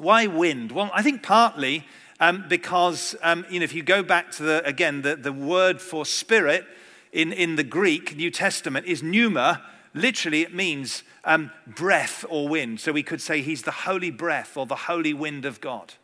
Why 0.00 0.26
wind? 0.26 0.72
Well, 0.72 0.90
I 0.94 1.02
think 1.02 1.22
partly 1.22 1.84
um, 2.20 2.44
because, 2.48 3.16
um, 3.22 3.46
you 3.50 3.60
know, 3.60 3.64
if 3.64 3.74
you 3.74 3.82
go 3.82 4.02
back 4.02 4.30
to 4.32 4.42
the, 4.42 4.66
again, 4.66 5.02
the, 5.02 5.16
the 5.16 5.32
word 5.32 5.80
for 5.80 6.04
spirit 6.04 6.66
in, 7.12 7.32
in 7.32 7.56
the 7.56 7.64
Greek 7.64 8.16
New 8.16 8.30
Testament 8.30 8.86
is 8.86 9.02
pneuma. 9.02 9.62
Literally, 9.94 10.42
it 10.42 10.54
means 10.54 11.02
um, 11.24 11.50
breath 11.66 12.24
or 12.28 12.48
wind. 12.48 12.78
So 12.80 12.92
we 12.92 13.02
could 13.02 13.20
say 13.20 13.40
he's 13.40 13.62
the 13.62 13.70
holy 13.70 14.10
breath 14.10 14.56
or 14.56 14.66
the 14.66 14.76
holy 14.76 15.14
wind 15.14 15.44
of 15.44 15.60
God. 15.60 15.94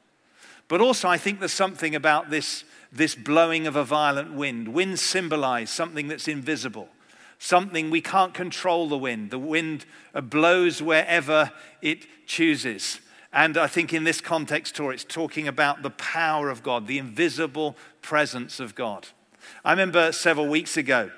But 0.68 0.80
also, 0.80 1.08
I 1.08 1.18
think 1.18 1.38
there's 1.38 1.52
something 1.52 1.94
about 1.94 2.30
this, 2.30 2.64
this 2.90 3.14
blowing 3.14 3.66
of 3.66 3.76
a 3.76 3.84
violent 3.84 4.32
wind. 4.32 4.68
Wind 4.68 4.98
symbolize 4.98 5.70
something 5.70 6.08
that's 6.08 6.28
invisible, 6.28 6.88
something 7.38 7.90
we 7.90 8.00
can't 8.00 8.34
control 8.34 8.88
the 8.88 8.98
wind. 8.98 9.30
The 9.30 9.38
wind 9.38 9.84
blows 10.14 10.82
wherever 10.82 11.52
it 11.82 12.26
chooses. 12.26 13.00
And 13.36 13.58
I 13.58 13.66
think 13.66 13.92
in 13.92 14.04
this 14.04 14.22
context, 14.22 14.76
Tor, 14.76 14.94
it's 14.94 15.04
talking 15.04 15.46
about 15.46 15.82
the 15.82 15.90
power 15.90 16.48
of 16.48 16.62
God, 16.62 16.86
the 16.86 16.96
invisible 16.96 17.76
presence 18.00 18.60
of 18.60 18.74
God. 18.74 19.08
I 19.62 19.72
remember 19.72 20.10
several 20.10 20.48
weeks 20.48 20.78
ago 20.78 21.10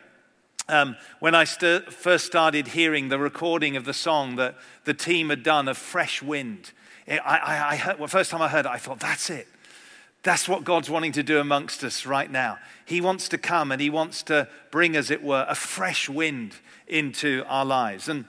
um, 0.68 0.96
when 1.20 1.36
I 1.36 1.44
st- 1.44 1.92
first 1.92 2.26
started 2.26 2.66
hearing 2.66 3.08
the 3.08 3.20
recording 3.20 3.76
of 3.76 3.84
the 3.84 3.94
song 3.94 4.34
that 4.34 4.56
the 4.84 4.94
team 4.94 5.28
had 5.28 5.44
done 5.44 5.68
of 5.68 5.78
Fresh 5.78 6.20
Wind. 6.20 6.72
I, 7.06 7.18
I, 7.18 7.68
I 7.70 7.76
heard, 7.76 8.00
well, 8.00 8.08
first 8.08 8.32
time 8.32 8.42
I 8.42 8.48
heard 8.48 8.66
it, 8.66 8.70
I 8.72 8.78
thought, 8.78 8.98
that's 8.98 9.30
it. 9.30 9.46
That's 10.24 10.48
what 10.48 10.64
God's 10.64 10.90
wanting 10.90 11.12
to 11.12 11.22
do 11.22 11.38
amongst 11.38 11.84
us 11.84 12.04
right 12.04 12.28
now. 12.28 12.58
He 12.84 13.00
wants 13.00 13.28
to 13.28 13.38
come 13.38 13.70
and 13.70 13.80
He 13.80 13.90
wants 13.90 14.24
to 14.24 14.48
bring, 14.72 14.96
as 14.96 15.12
it 15.12 15.22
were, 15.22 15.46
a 15.48 15.54
fresh 15.54 16.08
wind 16.08 16.56
into 16.88 17.44
our 17.46 17.64
lives. 17.64 18.08
And 18.08 18.24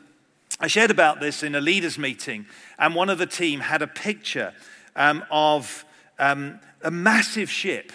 I 0.59 0.67
shared 0.67 0.91
about 0.91 1.19
this 1.19 1.41
in 1.41 1.55
a 1.55 1.61
leaders' 1.61 1.97
meeting, 1.97 2.45
and 2.77 2.93
one 2.93 3.09
of 3.09 3.17
the 3.17 3.25
team 3.25 3.61
had 3.61 3.81
a 3.81 3.87
picture 3.87 4.53
um, 4.95 5.23
of 5.31 5.85
um, 6.17 6.59
a 6.81 6.91
massive 6.91 7.49
ship. 7.49 7.91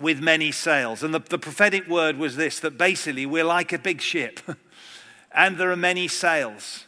with 0.00 0.20
many 0.20 0.50
sails. 0.50 1.02
And 1.02 1.12
the, 1.12 1.18
the 1.18 1.38
prophetic 1.38 1.86
word 1.86 2.16
was 2.16 2.36
this 2.36 2.60
that 2.60 2.78
basically 2.78 3.26
we're 3.26 3.44
like 3.44 3.72
a 3.72 3.78
big 3.78 4.00
ship, 4.00 4.40
and 5.32 5.58
there 5.58 5.70
are 5.70 5.76
many 5.76 6.08
sails. 6.08 6.86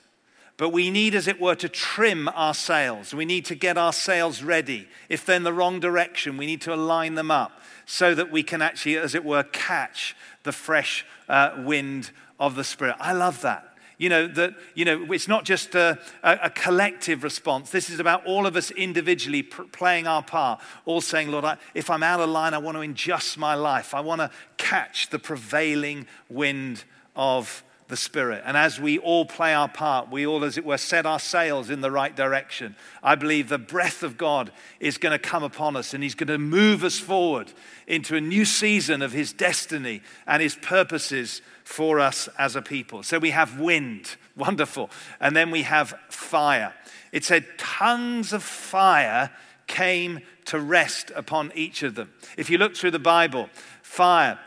But 0.56 0.70
we 0.70 0.90
need, 0.90 1.14
as 1.14 1.26
it 1.26 1.40
were, 1.40 1.56
to 1.56 1.68
trim 1.68 2.28
our 2.28 2.54
sails. 2.54 3.12
We 3.12 3.24
need 3.24 3.44
to 3.46 3.54
get 3.54 3.76
our 3.76 3.92
sails 3.92 4.42
ready. 4.42 4.88
If 5.08 5.26
they're 5.26 5.36
in 5.36 5.42
the 5.42 5.52
wrong 5.52 5.80
direction, 5.80 6.36
we 6.36 6.46
need 6.46 6.60
to 6.62 6.74
align 6.74 7.16
them 7.16 7.30
up 7.30 7.60
so 7.84 8.14
that 8.14 8.30
we 8.30 8.42
can 8.42 8.62
actually, 8.62 8.96
as 8.96 9.14
it 9.14 9.24
were, 9.24 9.42
catch 9.42 10.14
the 10.44 10.52
fresh 10.52 11.04
uh, 11.28 11.54
wind 11.58 12.12
of 12.38 12.54
the 12.54 12.64
Spirit. 12.64 12.96
I 13.00 13.12
love 13.12 13.42
that. 13.42 13.71
You 13.98 14.08
know, 14.08 14.26
that, 14.26 14.54
you 14.74 14.84
know, 14.84 15.12
it's 15.12 15.28
not 15.28 15.44
just 15.44 15.74
a, 15.74 15.98
a, 16.22 16.38
a 16.44 16.50
collective 16.50 17.22
response. 17.22 17.70
This 17.70 17.90
is 17.90 18.00
about 18.00 18.26
all 18.26 18.46
of 18.46 18.56
us 18.56 18.70
individually 18.70 19.42
pr- 19.42 19.62
playing 19.64 20.06
our 20.06 20.22
part, 20.22 20.60
all 20.84 21.00
saying, 21.00 21.30
Lord, 21.30 21.44
I, 21.44 21.56
if 21.74 21.90
I'm 21.90 22.02
out 22.02 22.20
of 22.20 22.28
line, 22.28 22.54
I 22.54 22.58
want 22.58 22.76
to 22.76 22.80
adjust 22.80 23.38
my 23.38 23.54
life. 23.54 23.94
I 23.94 24.00
want 24.00 24.20
to 24.20 24.30
catch 24.56 25.10
the 25.10 25.18
prevailing 25.18 26.06
wind 26.28 26.84
of 27.14 27.62
the 27.92 27.96
Spirit. 27.98 28.42
And 28.46 28.56
as 28.56 28.80
we 28.80 28.96
all 28.96 29.26
play 29.26 29.52
our 29.52 29.68
part, 29.68 30.10
we 30.10 30.26
all, 30.26 30.44
as 30.44 30.56
it 30.56 30.64
were, 30.64 30.78
set 30.78 31.04
our 31.04 31.18
sails 31.18 31.68
in 31.68 31.82
the 31.82 31.90
right 31.90 32.16
direction. 32.16 32.74
I 33.02 33.16
believe 33.16 33.50
the 33.50 33.58
breath 33.58 34.02
of 34.02 34.16
God 34.16 34.50
is 34.80 34.96
going 34.96 35.12
to 35.12 35.18
come 35.18 35.42
upon 35.42 35.76
us 35.76 35.92
and 35.92 36.02
He's 36.02 36.14
going 36.14 36.28
to 36.28 36.38
move 36.38 36.84
us 36.84 36.98
forward 36.98 37.52
into 37.86 38.16
a 38.16 38.20
new 38.20 38.46
season 38.46 39.02
of 39.02 39.12
His 39.12 39.34
destiny 39.34 40.00
and 40.26 40.40
His 40.40 40.56
purposes 40.56 41.42
for 41.64 42.00
us 42.00 42.30
as 42.38 42.56
a 42.56 42.62
people. 42.62 43.02
So 43.02 43.18
we 43.18 43.28
have 43.28 43.60
wind, 43.60 44.16
wonderful. 44.38 44.88
And 45.20 45.36
then 45.36 45.50
we 45.50 45.60
have 45.64 45.92
fire. 46.08 46.72
It 47.12 47.24
said, 47.24 47.44
tongues 47.58 48.32
of 48.32 48.42
fire 48.42 49.30
came 49.66 50.20
to 50.46 50.58
rest 50.58 51.12
upon 51.14 51.52
each 51.54 51.82
of 51.82 51.94
them. 51.94 52.10
If 52.38 52.48
you 52.48 52.56
look 52.56 52.74
through 52.74 52.92
the 52.92 52.98
Bible, 52.98 53.50
fire 53.82 54.38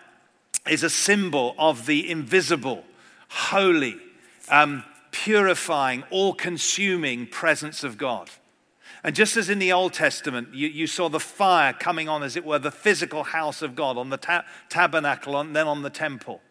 is 0.68 0.82
a 0.82 0.90
symbol 0.90 1.54
of 1.60 1.86
the 1.86 2.10
invisible 2.10 2.84
holy, 3.36 3.98
um, 4.50 4.84
purifying, 5.12 6.04
all 6.10 6.34
consuming 6.34 7.28
presence 7.28 7.84
of 7.84 7.98
God. 7.98 8.30
And 9.04 9.14
just 9.14 9.36
as 9.36 9.50
in 9.50 9.60
the 9.60 9.74
Old 9.74 9.94
Testament, 9.94 10.54
you, 10.54 10.68
you, 10.70 10.88
saw 10.88 11.10
the 11.10 11.20
fire 11.20 11.74
coming 11.74 12.08
on, 12.08 12.24
as 12.24 12.38
it 12.38 12.46
were, 12.46 12.60
the 12.60 12.72
physical 12.72 13.24
house 13.24 13.62
of 13.62 13.76
God, 13.76 13.98
on 13.98 14.10
the 14.10 14.18
ta- 14.18 14.46
tabernacle, 14.70 15.38
and 15.38 15.54
then 15.56 15.68
on 15.68 15.84
the 15.84 15.90
temple. 15.90 16.42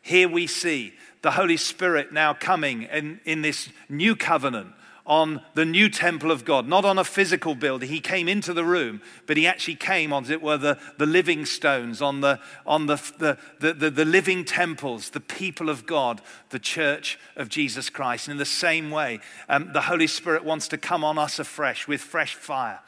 Here 0.00 0.28
we 0.28 0.46
see 0.46 0.94
the 1.22 1.32
Holy 1.32 1.56
Spirit 1.56 2.12
now 2.12 2.32
coming 2.32 2.82
in, 2.84 3.20
in 3.24 3.42
this 3.42 3.68
new 3.88 4.14
covenant 4.14 4.72
on 5.10 5.42
the 5.54 5.64
new 5.64 5.88
temple 5.88 6.30
of 6.30 6.44
God, 6.44 6.68
not 6.68 6.84
on 6.84 6.96
a 6.96 7.02
physical 7.02 7.56
building. 7.56 7.88
He 7.88 7.98
came 7.98 8.28
into 8.28 8.54
the 8.54 8.64
room, 8.64 9.02
but 9.26 9.36
he 9.36 9.44
actually 9.44 9.74
came 9.74 10.12
on, 10.12 10.22
as 10.22 10.30
it 10.30 10.40
were, 10.40 10.56
the, 10.56 10.78
the 10.98 11.04
living 11.04 11.44
stones, 11.44 12.00
on, 12.00 12.20
the, 12.20 12.38
on 12.64 12.86
the, 12.86 12.94
the, 13.18 13.36
the, 13.58 13.72
the, 13.72 13.90
the 13.90 14.04
living 14.04 14.44
temples, 14.44 15.10
the 15.10 15.18
people 15.18 15.68
of 15.68 15.84
God, 15.84 16.22
the 16.50 16.60
church 16.60 17.18
of 17.34 17.48
Jesus 17.48 17.90
Christ. 17.90 18.28
And 18.28 18.34
in 18.34 18.38
the 18.38 18.44
same 18.44 18.92
way, 18.92 19.18
um, 19.48 19.72
the 19.72 19.80
Holy 19.80 20.06
Spirit 20.06 20.44
wants 20.44 20.68
to 20.68 20.78
come 20.78 21.02
on 21.02 21.18
us 21.18 21.40
afresh 21.40 21.88
with 21.88 22.00
fresh 22.00 22.36
fire. 22.36 22.78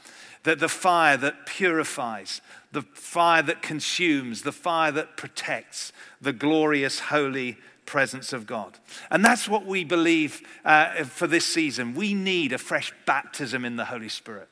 That 0.44 0.60
the 0.60 0.68
fire 0.68 1.16
that 1.16 1.44
purifies, 1.46 2.40
the 2.70 2.82
fire 2.82 3.42
that 3.42 3.62
consumes, 3.62 4.42
the 4.42 4.52
fire 4.52 4.92
that 4.92 5.16
protects, 5.16 5.92
the 6.20 6.32
glorious, 6.32 7.00
holy 7.00 7.58
presence 7.92 8.32
of 8.32 8.46
God. 8.46 8.78
And 9.10 9.22
that's 9.22 9.46
what 9.46 9.66
we 9.66 9.84
believe 9.84 10.40
uh, 10.64 11.04
for 11.04 11.26
this 11.26 11.44
season. 11.44 11.92
We 11.92 12.14
need 12.14 12.54
a 12.54 12.58
fresh 12.58 12.90
baptism 13.04 13.66
in 13.66 13.76
the 13.76 13.84
Holy 13.84 14.08
Spirit. 14.08 14.48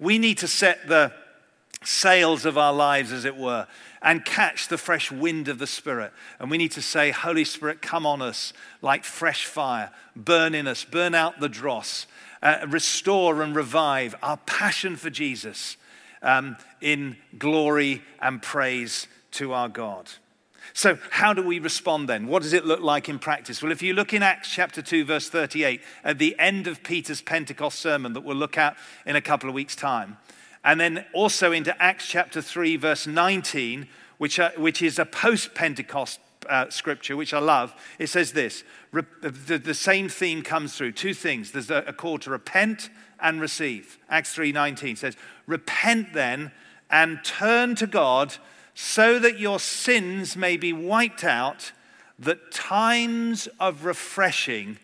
We 0.00 0.18
need 0.18 0.38
to 0.38 0.48
set 0.48 0.88
the 0.88 1.12
sails 1.84 2.44
of 2.44 2.58
our 2.58 2.72
lives, 2.72 3.12
as 3.12 3.24
it 3.24 3.36
were, 3.36 3.68
and 4.02 4.24
catch 4.24 4.66
the 4.66 4.76
fresh 4.76 5.12
wind 5.12 5.46
of 5.46 5.60
the 5.60 5.68
Spirit. 5.68 6.12
And 6.40 6.50
we 6.50 6.58
need 6.58 6.72
to 6.72 6.82
say, 6.82 7.12
Holy 7.12 7.44
Spirit, 7.44 7.80
come 7.80 8.04
on 8.04 8.20
us 8.20 8.52
like 8.82 9.04
fresh 9.04 9.46
fire, 9.46 9.92
burn 10.16 10.52
in 10.52 10.66
us, 10.66 10.84
burn 10.84 11.14
out 11.14 11.38
the 11.38 11.48
dross, 11.48 12.08
uh, 12.42 12.66
restore 12.66 13.40
and 13.40 13.54
revive 13.54 14.16
our 14.20 14.38
passion 14.38 14.96
for 14.96 15.10
Jesus 15.10 15.76
um, 16.22 16.56
in 16.80 17.16
glory 17.38 18.02
and 18.20 18.42
praise 18.42 19.06
to 19.32 19.52
our 19.52 19.68
God. 19.68 20.10
So, 20.72 20.98
how 21.10 21.32
do 21.32 21.42
we 21.42 21.58
respond 21.58 22.08
then? 22.08 22.26
What 22.26 22.42
does 22.42 22.52
it 22.52 22.64
look 22.64 22.80
like 22.80 23.08
in 23.08 23.18
practice? 23.18 23.62
Well, 23.62 23.72
if 23.72 23.82
you 23.82 23.92
look 23.92 24.14
in 24.14 24.22
Acts 24.22 24.50
chapter 24.50 24.82
2, 24.82 25.04
verse 25.04 25.28
38, 25.28 25.80
at 26.04 26.18
the 26.18 26.38
end 26.38 26.66
of 26.66 26.82
Peter's 26.82 27.22
Pentecost 27.22 27.78
sermon 27.80 28.12
that 28.12 28.22
we'll 28.22 28.36
look 28.36 28.58
at 28.58 28.76
in 29.06 29.16
a 29.16 29.20
couple 29.20 29.48
of 29.48 29.54
weeks' 29.54 29.76
time, 29.76 30.18
and 30.64 30.80
then 30.80 31.04
also 31.12 31.52
into 31.52 31.80
Acts 31.82 32.06
chapter 32.06 32.42
3, 32.42 32.76
verse 32.76 33.06
19, 33.06 33.88
which, 34.18 34.38
are, 34.38 34.52
which 34.56 34.82
is 34.82 34.98
a 34.98 35.06
post 35.06 35.54
Pentecost 35.54 36.20
uh, 36.48 36.68
scripture, 36.70 37.16
which 37.16 37.34
I 37.34 37.38
love, 37.38 37.74
it 37.98 38.08
says 38.08 38.32
this 38.32 38.64
the, 38.92 39.60
the, 39.62 39.74
same 39.74 40.08
theme 40.08 40.42
comes 40.42 40.76
through. 40.76 40.92
Two 40.92 41.14
things 41.14 41.52
there's 41.52 41.70
a, 41.70 41.84
a 41.86 41.92
call 41.92 42.18
to 42.18 42.30
repent 42.30 42.90
and 43.20 43.40
receive. 43.40 43.98
Acts 44.08 44.34
3:19 44.36 44.98
says, 44.98 45.16
Repent 45.46 46.12
then 46.12 46.52
and 46.90 47.22
turn 47.24 47.74
to 47.76 47.86
God 47.86 48.36
so 48.74 49.18
that 49.18 49.38
your 49.38 49.58
sins 49.58 50.36
may 50.36 50.56
be 50.56 50.72
wiped 50.72 51.24
out, 51.24 51.72
that 52.18 52.52
times 52.52 53.48
of 53.58 53.84
refreshing 53.84 54.78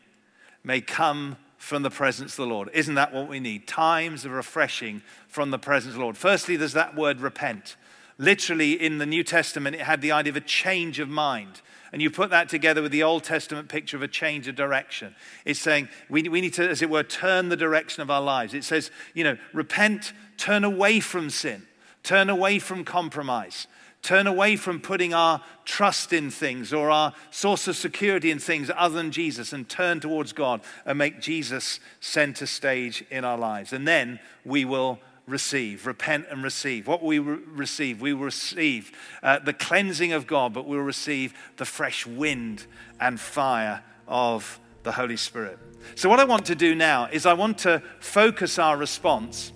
may 0.64 0.81
come 0.81 1.37
from 1.59 1.83
the 1.83 1.90
presence 1.90 2.33
of 2.33 2.37
the 2.37 2.46
Lord. 2.46 2.70
Isn't 2.72 2.94
that 2.94 3.12
what 3.12 3.29
we 3.29 3.40
need? 3.40 3.66
Times 3.66 4.25
of 4.25 4.33
refreshing 4.33 5.03
from 5.29 5.51
the 5.51 5.59
presence 5.59 5.94
of 5.94 5.99
the 5.99 6.05
Lord. 6.05 6.16
Firstly, 6.16 6.57
there's 6.57 6.75
that 6.75 6.94
word 6.94 7.20
repent. 7.20 7.77
Literally, 8.18 8.72
in 8.72 8.99
the 8.99 9.07
New 9.07 9.22
Testament, 9.22 9.77
it 9.77 9.83
had 9.83 10.01
the 10.01 10.12
idea 10.12 10.33
of 10.33 10.37
a 10.37 10.40
change 10.40 11.01
of 11.01 11.09
mind. 11.09 11.61
And 11.92 12.01
you 12.01 12.11
put 12.11 12.31
that 12.31 12.49
together 12.49 12.83
with 12.83 12.92
the 12.92 13.03
Old 13.03 13.25
Testament 13.25 13.68
picture 13.68 13.96
of 13.96 14.03
a 14.03 14.09
change 14.09 14.49
of 14.49 14.55
direction. 14.55 15.14
It's 15.44 15.61
saying 15.61 15.88
we, 16.09 16.29
we 16.29 16.40
need 16.40 16.55
to, 16.55 16.68
as 16.68 16.83
it 16.83 16.90
were, 16.90 17.03
turn 17.03 17.49
the 17.49 17.57
direction 17.57 18.03
of 18.03 18.11
our 18.11 18.22
lives. 18.22 18.55
It 18.55 18.64
says, 18.64 18.90
you 19.14 19.25
know, 19.25 19.37
repent, 19.53 20.12
turn 20.37 20.64
away 20.64 21.01
from 21.01 21.31
sin, 21.31 21.66
turn 22.07 22.31
away 22.31 22.61
from 22.61 22.85
compromise, 22.85 23.66
turn 24.01 24.29
away 24.29 24.55
from 24.55 24.81
putting 24.81 25.12
our 25.12 25.42
trust 25.64 26.12
in 26.12 26.31
things 26.31 26.73
or 26.73 26.88
our 26.88 27.12
source 27.33 27.66
of 27.66 27.75
security 27.75 28.31
in 28.31 28.38
things 28.38 28.71
other 28.77 28.95
than 28.95 29.11
Jesus 29.11 29.53
and 29.53 29.69
turn 29.69 29.99
towards 29.99 30.33
God 30.33 30.61
and 30.85 30.97
make 30.97 31.21
Jesus 31.21 31.81
center 31.99 32.47
stage 32.47 33.05
in 33.11 33.25
our 33.25 33.37
lives. 33.37 33.73
And 33.73 33.88
then 33.88 34.21
we 34.45 34.64
will 34.64 35.01
receive, 35.27 35.85
repent 35.85 36.27
and 36.31 36.45
receive. 36.45 36.87
What 36.87 37.03
we 37.03 37.19
re- 37.19 37.38
receive, 37.45 38.01
we 38.01 38.12
will 38.12 38.27
receive 38.27 38.92
uh, 39.25 39.40
the 39.40 39.53
cleansing 39.53 40.12
of 40.12 40.29
God, 40.29 40.55
but 40.55 40.64
we'll 40.64 40.79
receive 40.79 41.35
the 41.57 41.64
fresh 41.64 42.07
wind 42.07 42.66
and 43.01 43.19
fire 43.19 43.83
of 44.07 44.61
the 44.85 44.92
Holy 44.92 45.16
Spirit. 45.16 45.59
So, 45.97 46.09
what 46.09 46.21
I 46.21 46.25
want 46.25 46.47
to 46.47 46.55
do 46.55 46.77
now 46.77 47.09
is 47.11 47.27
I 47.27 47.33
want 47.33 47.59
to 47.59 47.83
focus 47.99 48.61
our 48.61 48.77
response 48.77 49.51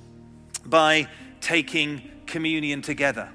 by 0.67 1.07
taking 1.41 2.03
communion 2.31 2.81
together. 2.81 3.29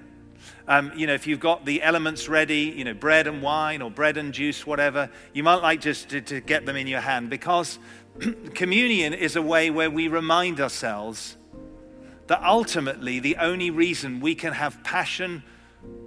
Um, 0.68 0.92
you 0.96 1.06
know, 1.06 1.14
if 1.14 1.28
you've 1.28 1.40
got 1.40 1.66
the 1.66 1.84
elements 1.84 2.28
ready, 2.28 2.74
you 2.76 2.84
know, 2.84 2.94
bread 2.94 3.28
and 3.28 3.44
wine 3.44 3.84
or 3.84 3.92
bread 3.92 4.18
and 4.18 4.34
juice, 4.34 4.66
whatever, 4.66 5.12
you 5.34 5.44
might 5.44 5.62
like 5.62 5.82
just 5.82 6.10
to, 6.10 6.22
to 6.22 6.42
get 6.42 6.66
them 6.66 6.76
in 6.76 6.88
your 6.88 7.02
hand 7.02 7.30
because 7.30 7.78
communion 8.56 9.14
is 9.14 9.36
a 9.36 9.42
way 9.42 9.70
where 9.70 9.92
we 9.92 10.08
remind 10.08 10.60
ourselves 10.60 11.38
that 12.28 12.42
ultimately 12.44 13.20
the 13.20 13.36
only 13.38 13.70
reason 13.70 14.20
we 14.20 14.34
can 14.34 14.54
have 14.54 14.84
passion 14.84 15.44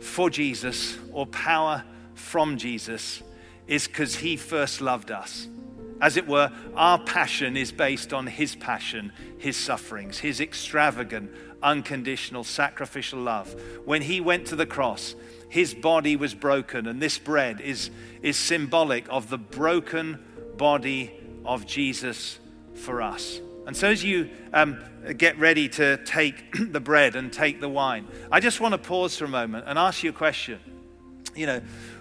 for 0.00 0.28
Jesus 0.28 0.98
or 1.12 1.26
power 1.26 1.84
from 2.14 2.56
Jesus 2.56 3.22
is 3.68 3.86
because 3.86 4.16
he 4.16 4.36
first 4.36 4.80
loved 4.80 5.12
us. 5.12 5.46
As 6.00 6.16
it 6.16 6.26
were, 6.26 6.52
our 6.74 6.98
passion 6.98 7.56
is 7.56 7.72
based 7.72 8.12
on 8.12 8.26
his 8.26 8.54
passion, 8.54 9.12
his 9.38 9.56
sufferings, 9.56 10.18
his 10.18 10.40
extravagant, 10.40 11.30
unconditional, 11.62 12.44
sacrificial 12.44 13.20
love. 13.20 13.54
When 13.84 14.02
he 14.02 14.20
went 14.20 14.46
to 14.48 14.56
the 14.56 14.66
cross, 14.66 15.14
his 15.48 15.74
body 15.74 16.16
was 16.16 16.34
broken, 16.34 16.86
and 16.86 17.00
this 17.00 17.18
bread 17.18 17.60
is, 17.60 17.90
is 18.22 18.36
symbolic 18.36 19.06
of 19.08 19.30
the 19.30 19.38
broken 19.38 20.22
body 20.56 21.12
of 21.44 21.66
Jesus 21.66 22.38
for 22.74 23.00
us. 23.00 23.40
And 23.66 23.76
so, 23.76 23.88
as 23.88 24.02
you 24.02 24.30
um, 24.52 24.78
get 25.16 25.38
ready 25.38 25.68
to 25.70 25.98
take 26.04 26.56
the 26.72 26.80
bread 26.80 27.16
and 27.16 27.32
take 27.32 27.60
the 27.60 27.68
wine, 27.68 28.08
I 28.32 28.40
just 28.40 28.60
want 28.60 28.72
to 28.72 28.78
pause 28.78 29.16
for 29.16 29.26
a 29.26 29.28
moment 29.28 29.64
and 29.66 29.78
ask 29.78 30.02
you 30.02 30.10
a 30.10 30.14
question. 30.14 30.58
You 31.34 31.46
know, 31.46 31.60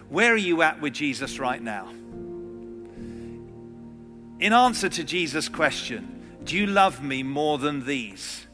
where 0.10 0.34
are 0.34 0.38
you 0.38 0.62
at 0.62 0.82
with 0.82 0.94
Jesus 0.94 1.40
right 1.40 1.62
now? 1.62 1.90
In 4.40 4.54
answer 4.54 4.88
to 4.88 5.04
Jesus' 5.04 5.50
question, 5.50 6.40
do 6.44 6.56
you 6.56 6.68
love 6.68 7.04
me 7.04 7.24
more 7.24 7.58
than 7.58 7.86
these? 7.86 8.47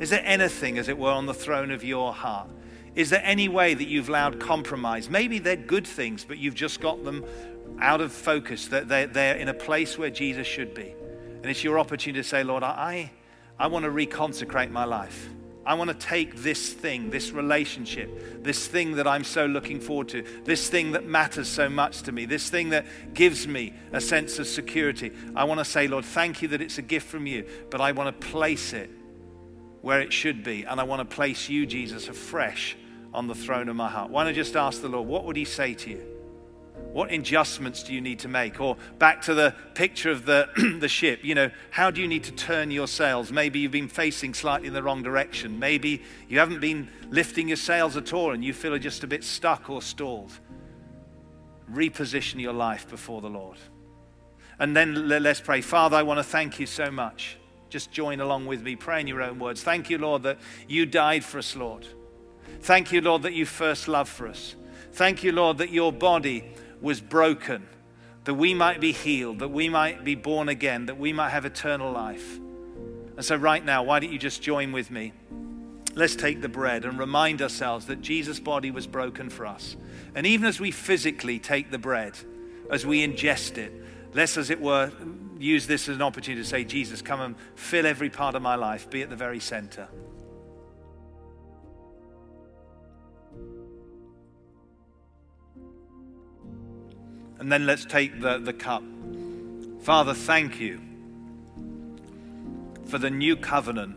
Is 0.00 0.10
there 0.10 0.22
anything, 0.24 0.78
as 0.78 0.88
it 0.88 0.98
were, 0.98 1.10
on 1.10 1.26
the 1.26 1.34
throne 1.34 1.70
of 1.70 1.84
your 1.84 2.12
heart? 2.12 2.48
Is 2.94 3.10
there 3.10 3.22
any 3.24 3.48
way 3.48 3.74
that 3.74 3.88
you've 3.88 4.08
allowed 4.08 4.38
compromise? 4.38 5.08
Maybe 5.08 5.38
they're 5.38 5.56
good 5.56 5.86
things, 5.86 6.24
but 6.24 6.38
you've 6.38 6.54
just 6.54 6.80
got 6.80 7.04
them 7.04 7.24
out 7.80 8.00
of 8.00 8.12
focus, 8.12 8.68
that 8.68 8.88
they're, 8.88 9.36
in 9.36 9.48
a 9.48 9.54
place 9.54 9.98
where 9.98 10.10
Jesus 10.10 10.46
should 10.46 10.74
be. 10.74 10.94
And 11.36 11.46
it's 11.46 11.64
your 11.64 11.78
opportunity 11.78 12.22
to 12.22 12.28
say, 12.28 12.44
Lord, 12.44 12.62
I, 12.62 13.10
I 13.58 13.66
want 13.66 13.84
to 13.84 13.90
reconsecrate 13.90 14.70
my 14.70 14.84
life. 14.84 15.28
I 15.64 15.74
want 15.74 15.88
to 15.90 16.06
take 16.06 16.36
this 16.36 16.72
thing, 16.72 17.10
this 17.10 17.30
relationship, 17.30 18.42
this 18.42 18.66
thing 18.66 18.96
that 18.96 19.06
I'm 19.06 19.24
so 19.24 19.46
looking 19.46 19.80
forward 19.80 20.08
to, 20.08 20.24
this 20.44 20.68
thing 20.68 20.92
that 20.92 21.06
matters 21.06 21.48
so 21.48 21.68
much 21.68 22.02
to 22.02 22.12
me, 22.12 22.24
this 22.24 22.50
thing 22.50 22.70
that 22.70 22.84
gives 23.14 23.46
me 23.46 23.72
a 23.92 24.00
sense 24.00 24.38
of 24.38 24.48
security. 24.48 25.12
I 25.36 25.44
want 25.44 25.60
to 25.60 25.64
say, 25.64 25.86
Lord, 25.86 26.04
thank 26.04 26.42
you 26.42 26.48
that 26.48 26.60
it's 26.60 26.78
a 26.78 26.82
gift 26.82 27.06
from 27.06 27.26
you, 27.26 27.46
but 27.70 27.80
I 27.80 27.92
want 27.92 28.20
to 28.20 28.26
place 28.28 28.72
it 28.72 28.90
where 29.82 30.00
it 30.00 30.12
should 30.12 30.42
be. 30.42 30.64
And 30.64 30.80
I 30.80 30.84
want 30.84 31.08
to 31.08 31.14
place 31.14 31.48
you, 31.48 31.66
Jesus, 31.66 32.08
afresh 32.08 32.76
on 33.12 33.26
the 33.26 33.34
throne 33.34 33.68
of 33.68 33.76
my 33.76 33.90
heart. 33.90 34.10
Why 34.10 34.24
I 34.26 34.32
just 34.32 34.56
ask 34.56 34.80
the 34.80 34.88
Lord, 34.88 35.06
what 35.06 35.24
would 35.24 35.36
He 35.36 35.44
say 35.44 35.74
to 35.74 35.90
you? 35.90 36.06
What 36.92 37.12
adjustments 37.12 37.82
do 37.82 37.92
you 37.92 38.00
need 38.00 38.18
to 38.20 38.28
make? 38.28 38.60
Or 38.60 38.76
back 38.98 39.22
to 39.22 39.34
the 39.34 39.54
picture 39.74 40.10
of 40.10 40.24
the, 40.24 40.48
the 40.80 40.88
ship, 40.88 41.20
you 41.22 41.34
know, 41.34 41.50
how 41.70 41.90
do 41.90 42.00
you 42.00 42.08
need 42.08 42.24
to 42.24 42.32
turn 42.32 42.70
your 42.70 42.86
sails? 42.86 43.32
Maybe 43.32 43.60
you've 43.60 43.72
been 43.72 43.88
facing 43.88 44.34
slightly 44.34 44.68
in 44.68 44.74
the 44.74 44.82
wrong 44.82 45.02
direction. 45.02 45.58
Maybe 45.58 46.02
you 46.28 46.38
haven't 46.38 46.60
been 46.60 46.88
lifting 47.10 47.48
your 47.48 47.56
sails 47.56 47.96
at 47.96 48.12
all 48.12 48.32
and 48.32 48.44
you 48.44 48.52
feel 48.52 48.76
just 48.78 49.04
a 49.04 49.06
bit 49.06 49.24
stuck 49.24 49.70
or 49.70 49.82
stalled. 49.82 50.32
Reposition 51.70 52.40
your 52.40 52.52
life 52.52 52.88
before 52.88 53.20
the 53.20 53.30
Lord. 53.30 53.58
And 54.58 54.76
then 54.76 55.08
let's 55.08 55.40
pray. 55.40 55.60
Father, 55.60 55.96
I 55.96 56.02
want 56.02 56.18
to 56.18 56.24
thank 56.24 56.60
you 56.60 56.66
so 56.66 56.90
much. 56.90 57.38
Just 57.72 57.90
join 57.90 58.20
along 58.20 58.44
with 58.44 58.62
me. 58.62 58.76
Pray 58.76 59.00
in 59.00 59.06
your 59.06 59.22
own 59.22 59.38
words. 59.38 59.62
Thank 59.62 59.88
you, 59.88 59.96
Lord, 59.96 60.24
that 60.24 60.36
you 60.68 60.84
died 60.84 61.24
for 61.24 61.38
us, 61.38 61.56
Lord. 61.56 61.86
Thank 62.60 62.92
you, 62.92 63.00
Lord, 63.00 63.22
that 63.22 63.32
you 63.32 63.46
first 63.46 63.88
loved 63.88 64.10
for 64.10 64.28
us. 64.28 64.56
Thank 64.92 65.24
you, 65.24 65.32
Lord, 65.32 65.56
that 65.56 65.70
your 65.70 65.90
body 65.90 66.52
was 66.82 67.00
broken, 67.00 67.66
that 68.24 68.34
we 68.34 68.52
might 68.52 68.78
be 68.78 68.92
healed, 68.92 69.38
that 69.38 69.48
we 69.48 69.70
might 69.70 70.04
be 70.04 70.14
born 70.14 70.50
again, 70.50 70.84
that 70.84 70.98
we 70.98 71.14
might 71.14 71.30
have 71.30 71.46
eternal 71.46 71.90
life. 71.90 72.38
And 73.16 73.24
so, 73.24 73.36
right 73.36 73.64
now, 73.64 73.84
why 73.84 74.00
don't 74.00 74.12
you 74.12 74.18
just 74.18 74.42
join 74.42 74.70
with 74.70 74.90
me? 74.90 75.14
Let's 75.94 76.14
take 76.14 76.42
the 76.42 76.50
bread 76.50 76.84
and 76.84 76.98
remind 76.98 77.40
ourselves 77.40 77.86
that 77.86 78.02
Jesus' 78.02 78.38
body 78.38 78.70
was 78.70 78.86
broken 78.86 79.30
for 79.30 79.46
us. 79.46 79.76
And 80.14 80.26
even 80.26 80.46
as 80.46 80.60
we 80.60 80.72
physically 80.72 81.38
take 81.38 81.70
the 81.70 81.78
bread, 81.78 82.18
as 82.70 82.84
we 82.84 83.06
ingest 83.06 83.56
it, 83.56 83.72
let's, 84.14 84.36
as 84.36 84.50
it 84.50 84.60
were, 84.60 84.90
use 85.38 85.66
this 85.66 85.88
as 85.88 85.96
an 85.96 86.02
opportunity 86.02 86.42
to 86.42 86.48
say, 86.48 86.64
Jesus, 86.64 87.02
come 87.02 87.20
and 87.20 87.34
fill 87.54 87.86
every 87.86 88.10
part 88.10 88.34
of 88.34 88.42
my 88.42 88.54
life, 88.54 88.88
be 88.90 89.02
at 89.02 89.10
the 89.10 89.16
very 89.16 89.40
center. 89.40 89.88
And 97.38 97.50
then 97.50 97.66
let's 97.66 97.84
take 97.84 98.20
the, 98.20 98.38
the 98.38 98.52
cup. 98.52 98.84
Father, 99.80 100.14
thank 100.14 100.60
you 100.60 100.80
for 102.86 102.98
the 102.98 103.10
new 103.10 103.34
covenant 103.34 103.96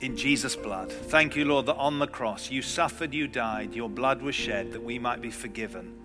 in 0.00 0.16
Jesus' 0.16 0.54
blood. 0.54 0.92
Thank 0.92 1.34
you, 1.34 1.44
Lord, 1.44 1.66
that 1.66 1.74
on 1.74 1.98
the 1.98 2.06
cross 2.06 2.50
you 2.50 2.62
suffered, 2.62 3.14
you 3.14 3.26
died, 3.26 3.74
your 3.74 3.88
blood 3.88 4.22
was 4.22 4.34
shed 4.34 4.72
that 4.72 4.82
we 4.84 4.98
might 4.98 5.20
be 5.20 5.30
forgiven, 5.30 5.98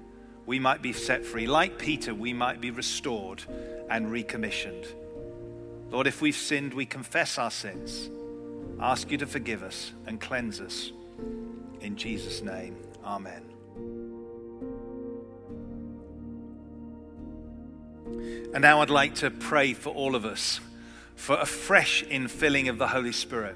we 0.51 0.59
might 0.59 0.81
be 0.81 0.91
set 0.91 1.25
free. 1.25 1.47
Like 1.47 1.77
Peter, 1.77 2.13
we 2.13 2.33
might 2.33 2.59
be 2.59 2.71
restored 2.71 3.41
and 3.89 4.11
recommissioned. 4.11 4.85
Lord, 5.89 6.07
if 6.07 6.21
we've 6.21 6.35
sinned, 6.35 6.73
we 6.73 6.85
confess 6.85 7.37
our 7.37 7.49
sins. 7.49 8.09
Ask 8.77 9.11
you 9.11 9.17
to 9.19 9.25
forgive 9.25 9.63
us 9.63 9.93
and 10.05 10.19
cleanse 10.19 10.59
us. 10.59 10.91
In 11.79 11.95
Jesus' 11.95 12.41
name, 12.41 12.75
amen. 13.05 13.43
And 18.53 18.61
now 18.61 18.81
I'd 18.81 18.89
like 18.89 19.15
to 19.15 19.31
pray 19.31 19.73
for 19.73 19.91
all 19.91 20.15
of 20.15 20.25
us 20.25 20.59
for 21.15 21.37
a 21.39 21.45
fresh 21.45 22.03
infilling 22.03 22.69
of 22.69 22.77
the 22.77 22.89
Holy 22.89 23.13
Spirit. 23.13 23.55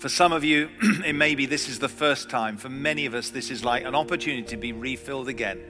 For 0.00 0.08
some 0.08 0.32
of 0.32 0.44
you, 0.44 0.70
it 1.04 1.14
may 1.14 1.34
be 1.34 1.44
this 1.44 1.68
is 1.68 1.78
the 1.78 1.88
first 1.88 2.30
time. 2.30 2.56
For 2.56 2.70
many 2.70 3.04
of 3.04 3.12
us, 3.12 3.28
this 3.28 3.50
is 3.50 3.62
like 3.62 3.84
an 3.84 3.94
opportunity 3.94 4.42
to 4.44 4.56
be 4.56 4.72
refilled 4.72 5.28
again. 5.28 5.60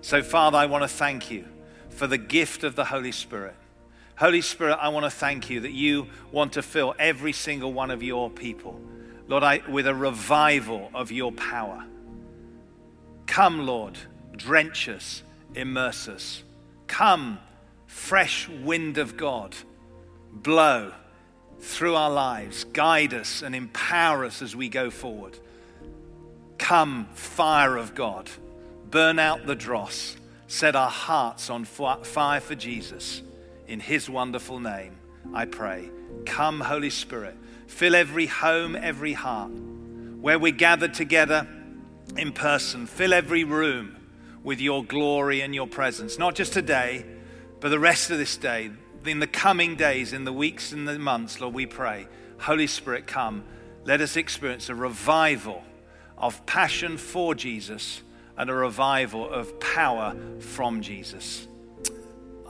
So, 0.00 0.22
Father, 0.22 0.58
I 0.58 0.66
want 0.66 0.84
to 0.84 0.88
thank 0.88 1.28
you 1.28 1.44
for 1.88 2.06
the 2.06 2.16
gift 2.16 2.62
of 2.62 2.76
the 2.76 2.84
Holy 2.84 3.10
Spirit. 3.10 3.56
Holy 4.16 4.42
Spirit, 4.42 4.78
I 4.80 4.90
want 4.90 5.06
to 5.06 5.10
thank 5.10 5.50
you 5.50 5.58
that 5.60 5.72
you 5.72 6.06
want 6.30 6.52
to 6.52 6.62
fill 6.62 6.94
every 7.00 7.32
single 7.32 7.72
one 7.72 7.90
of 7.90 8.00
your 8.00 8.30
people, 8.30 8.80
Lord, 9.26 9.42
I, 9.42 9.60
with 9.68 9.88
a 9.88 9.94
revival 9.94 10.88
of 10.94 11.10
your 11.10 11.32
power. 11.32 11.84
Come, 13.26 13.66
Lord, 13.66 13.98
drench 14.36 14.88
us, 14.88 15.24
immerse 15.56 16.06
us. 16.06 16.44
Come, 16.86 17.40
fresh 17.88 18.48
wind 18.48 18.98
of 18.98 19.16
God, 19.16 19.56
blow 20.32 20.92
through 21.60 21.94
our 21.94 22.10
lives, 22.10 22.64
guide 22.64 23.14
us 23.14 23.42
and 23.42 23.54
empower 23.54 24.24
us 24.24 24.42
as 24.42 24.56
we 24.56 24.68
go 24.68 24.90
forward. 24.90 25.38
Come, 26.58 27.08
fire 27.14 27.76
of 27.76 27.94
God, 27.94 28.30
burn 28.90 29.18
out 29.18 29.46
the 29.46 29.54
dross, 29.54 30.16
set 30.46 30.76
our 30.76 30.90
hearts 30.90 31.50
on 31.50 31.64
fire 31.64 32.40
for 32.40 32.54
Jesus. 32.54 33.22
In 33.66 33.80
his 33.80 34.10
wonderful 34.10 34.58
name, 34.58 34.96
I 35.32 35.44
pray. 35.44 35.90
Come, 36.26 36.60
Holy 36.60 36.90
Spirit, 36.90 37.36
fill 37.66 37.94
every 37.94 38.26
home, 38.26 38.74
every 38.74 39.12
heart. 39.12 39.52
Where 39.52 40.38
we're 40.38 40.52
gathered 40.52 40.94
together 40.94 41.46
in 42.16 42.32
person, 42.32 42.86
fill 42.86 43.14
every 43.14 43.44
room 43.44 43.96
with 44.42 44.60
your 44.60 44.84
glory 44.84 45.40
and 45.40 45.54
your 45.54 45.66
presence, 45.66 46.18
not 46.18 46.34
just 46.34 46.52
today 46.52 47.04
but 47.60 47.68
the 47.68 47.78
rest 47.78 48.10
of 48.10 48.18
this 48.18 48.36
day, 48.36 48.70
in 49.04 49.18
the 49.18 49.26
coming 49.26 49.76
days, 49.76 50.12
in 50.12 50.24
the 50.24 50.32
weeks 50.32 50.72
and 50.72 50.86
the 50.86 50.98
months, 50.98 51.40
Lord, 51.40 51.54
we 51.54 51.66
pray, 51.66 52.06
Holy 52.38 52.66
Spirit, 52.66 53.06
come. 53.06 53.44
Let 53.84 54.00
us 54.00 54.16
experience 54.16 54.68
a 54.68 54.74
revival 54.74 55.62
of 56.18 56.44
passion 56.46 56.98
for 56.98 57.34
Jesus 57.34 58.02
and 58.36 58.50
a 58.50 58.54
revival 58.54 59.28
of 59.28 59.58
power 59.60 60.14
from 60.38 60.82
Jesus. 60.82 61.48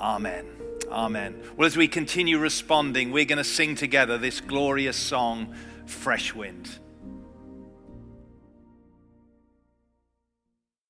Amen. 0.00 0.46
Amen. 0.90 1.40
Well, 1.56 1.66
as 1.66 1.76
we 1.76 1.86
continue 1.86 2.38
responding, 2.38 3.12
we're 3.12 3.24
going 3.24 3.38
to 3.38 3.44
sing 3.44 3.76
together 3.76 4.18
this 4.18 4.40
glorious 4.40 4.96
song, 4.96 5.54
Fresh 5.86 6.34
Wind. 6.34 6.78